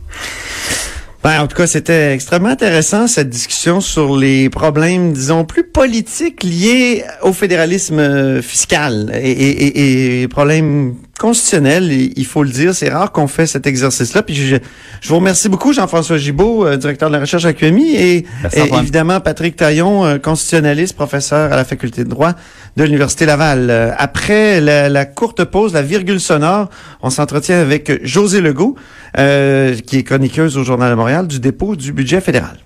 Ben, 1.23 1.43
en 1.43 1.47
tout 1.47 1.57
cas, 1.57 1.67
c'était 1.67 2.15
extrêmement 2.15 2.49
intéressant 2.49 3.07
cette 3.07 3.29
discussion 3.29 3.83
sur 3.83 4.17
les 4.17 4.49
problèmes, 4.49 5.13
disons, 5.13 5.45
plus 5.45 5.65
politiques 5.65 6.43
liés 6.43 7.05
au 7.23 7.35
fédéralisme 7.35 7.99
euh, 7.99 8.43
fiscal 8.43 9.13
et, 9.15 9.31
et, 9.31 10.23
et 10.23 10.29
problèmes 10.29 10.97
constitutionnels. 11.21 11.93
Il 11.93 12.27
faut 12.27 12.43
le 12.43 12.49
dire, 12.49 12.75
c'est 12.75 12.89
rare 12.89 13.13
qu'on 13.13 13.29
fait 13.29 13.47
cet 13.47 13.67
exercice-là. 13.67 14.23
Puis 14.23 14.35
je, 14.35 14.57
je, 15.01 15.09
vous 15.09 15.17
remercie 15.17 15.51
beaucoup, 15.51 15.75
Jean-François 15.75 16.17
Gibault, 16.17 16.67
euh, 16.67 16.79
directeur 16.79 17.11
de 17.11 17.15
la 17.15 17.21
recherche 17.21 17.45
à 17.45 17.53
QMI, 17.53 17.95
et, 17.95 18.27
évidemment 18.55 19.21
Patrick 19.21 19.55
Taillon, 19.55 20.07
euh, 20.07 20.19
constitutionnaliste, 20.19 20.97
professeur 20.97 21.53
à 21.53 21.57
la 21.57 21.65
faculté 21.65 22.05
de 22.05 22.09
droit 22.09 22.33
de 22.77 22.85
l'Université 22.85 23.27
Laval. 23.27 23.95
après 23.99 24.61
la, 24.61 24.89
la, 24.89 25.05
courte 25.05 25.45
pause, 25.45 25.75
la 25.75 25.83
virgule 25.83 26.21
sonore, 26.21 26.71
on 27.03 27.11
s'entretient 27.11 27.61
avec 27.61 28.01
José 28.03 28.41
Legault, 28.41 28.77
qui 29.15 29.99
est 29.99 30.05
chroniqueuse 30.05 30.57
au 30.57 30.65
Journal 30.65 30.91
de 30.91 30.95
Montréal 30.95 31.27
du 31.27 31.39
dépôt 31.39 31.77
du 31.77 31.93
budget 31.93 32.21
fédéral. 32.23 32.57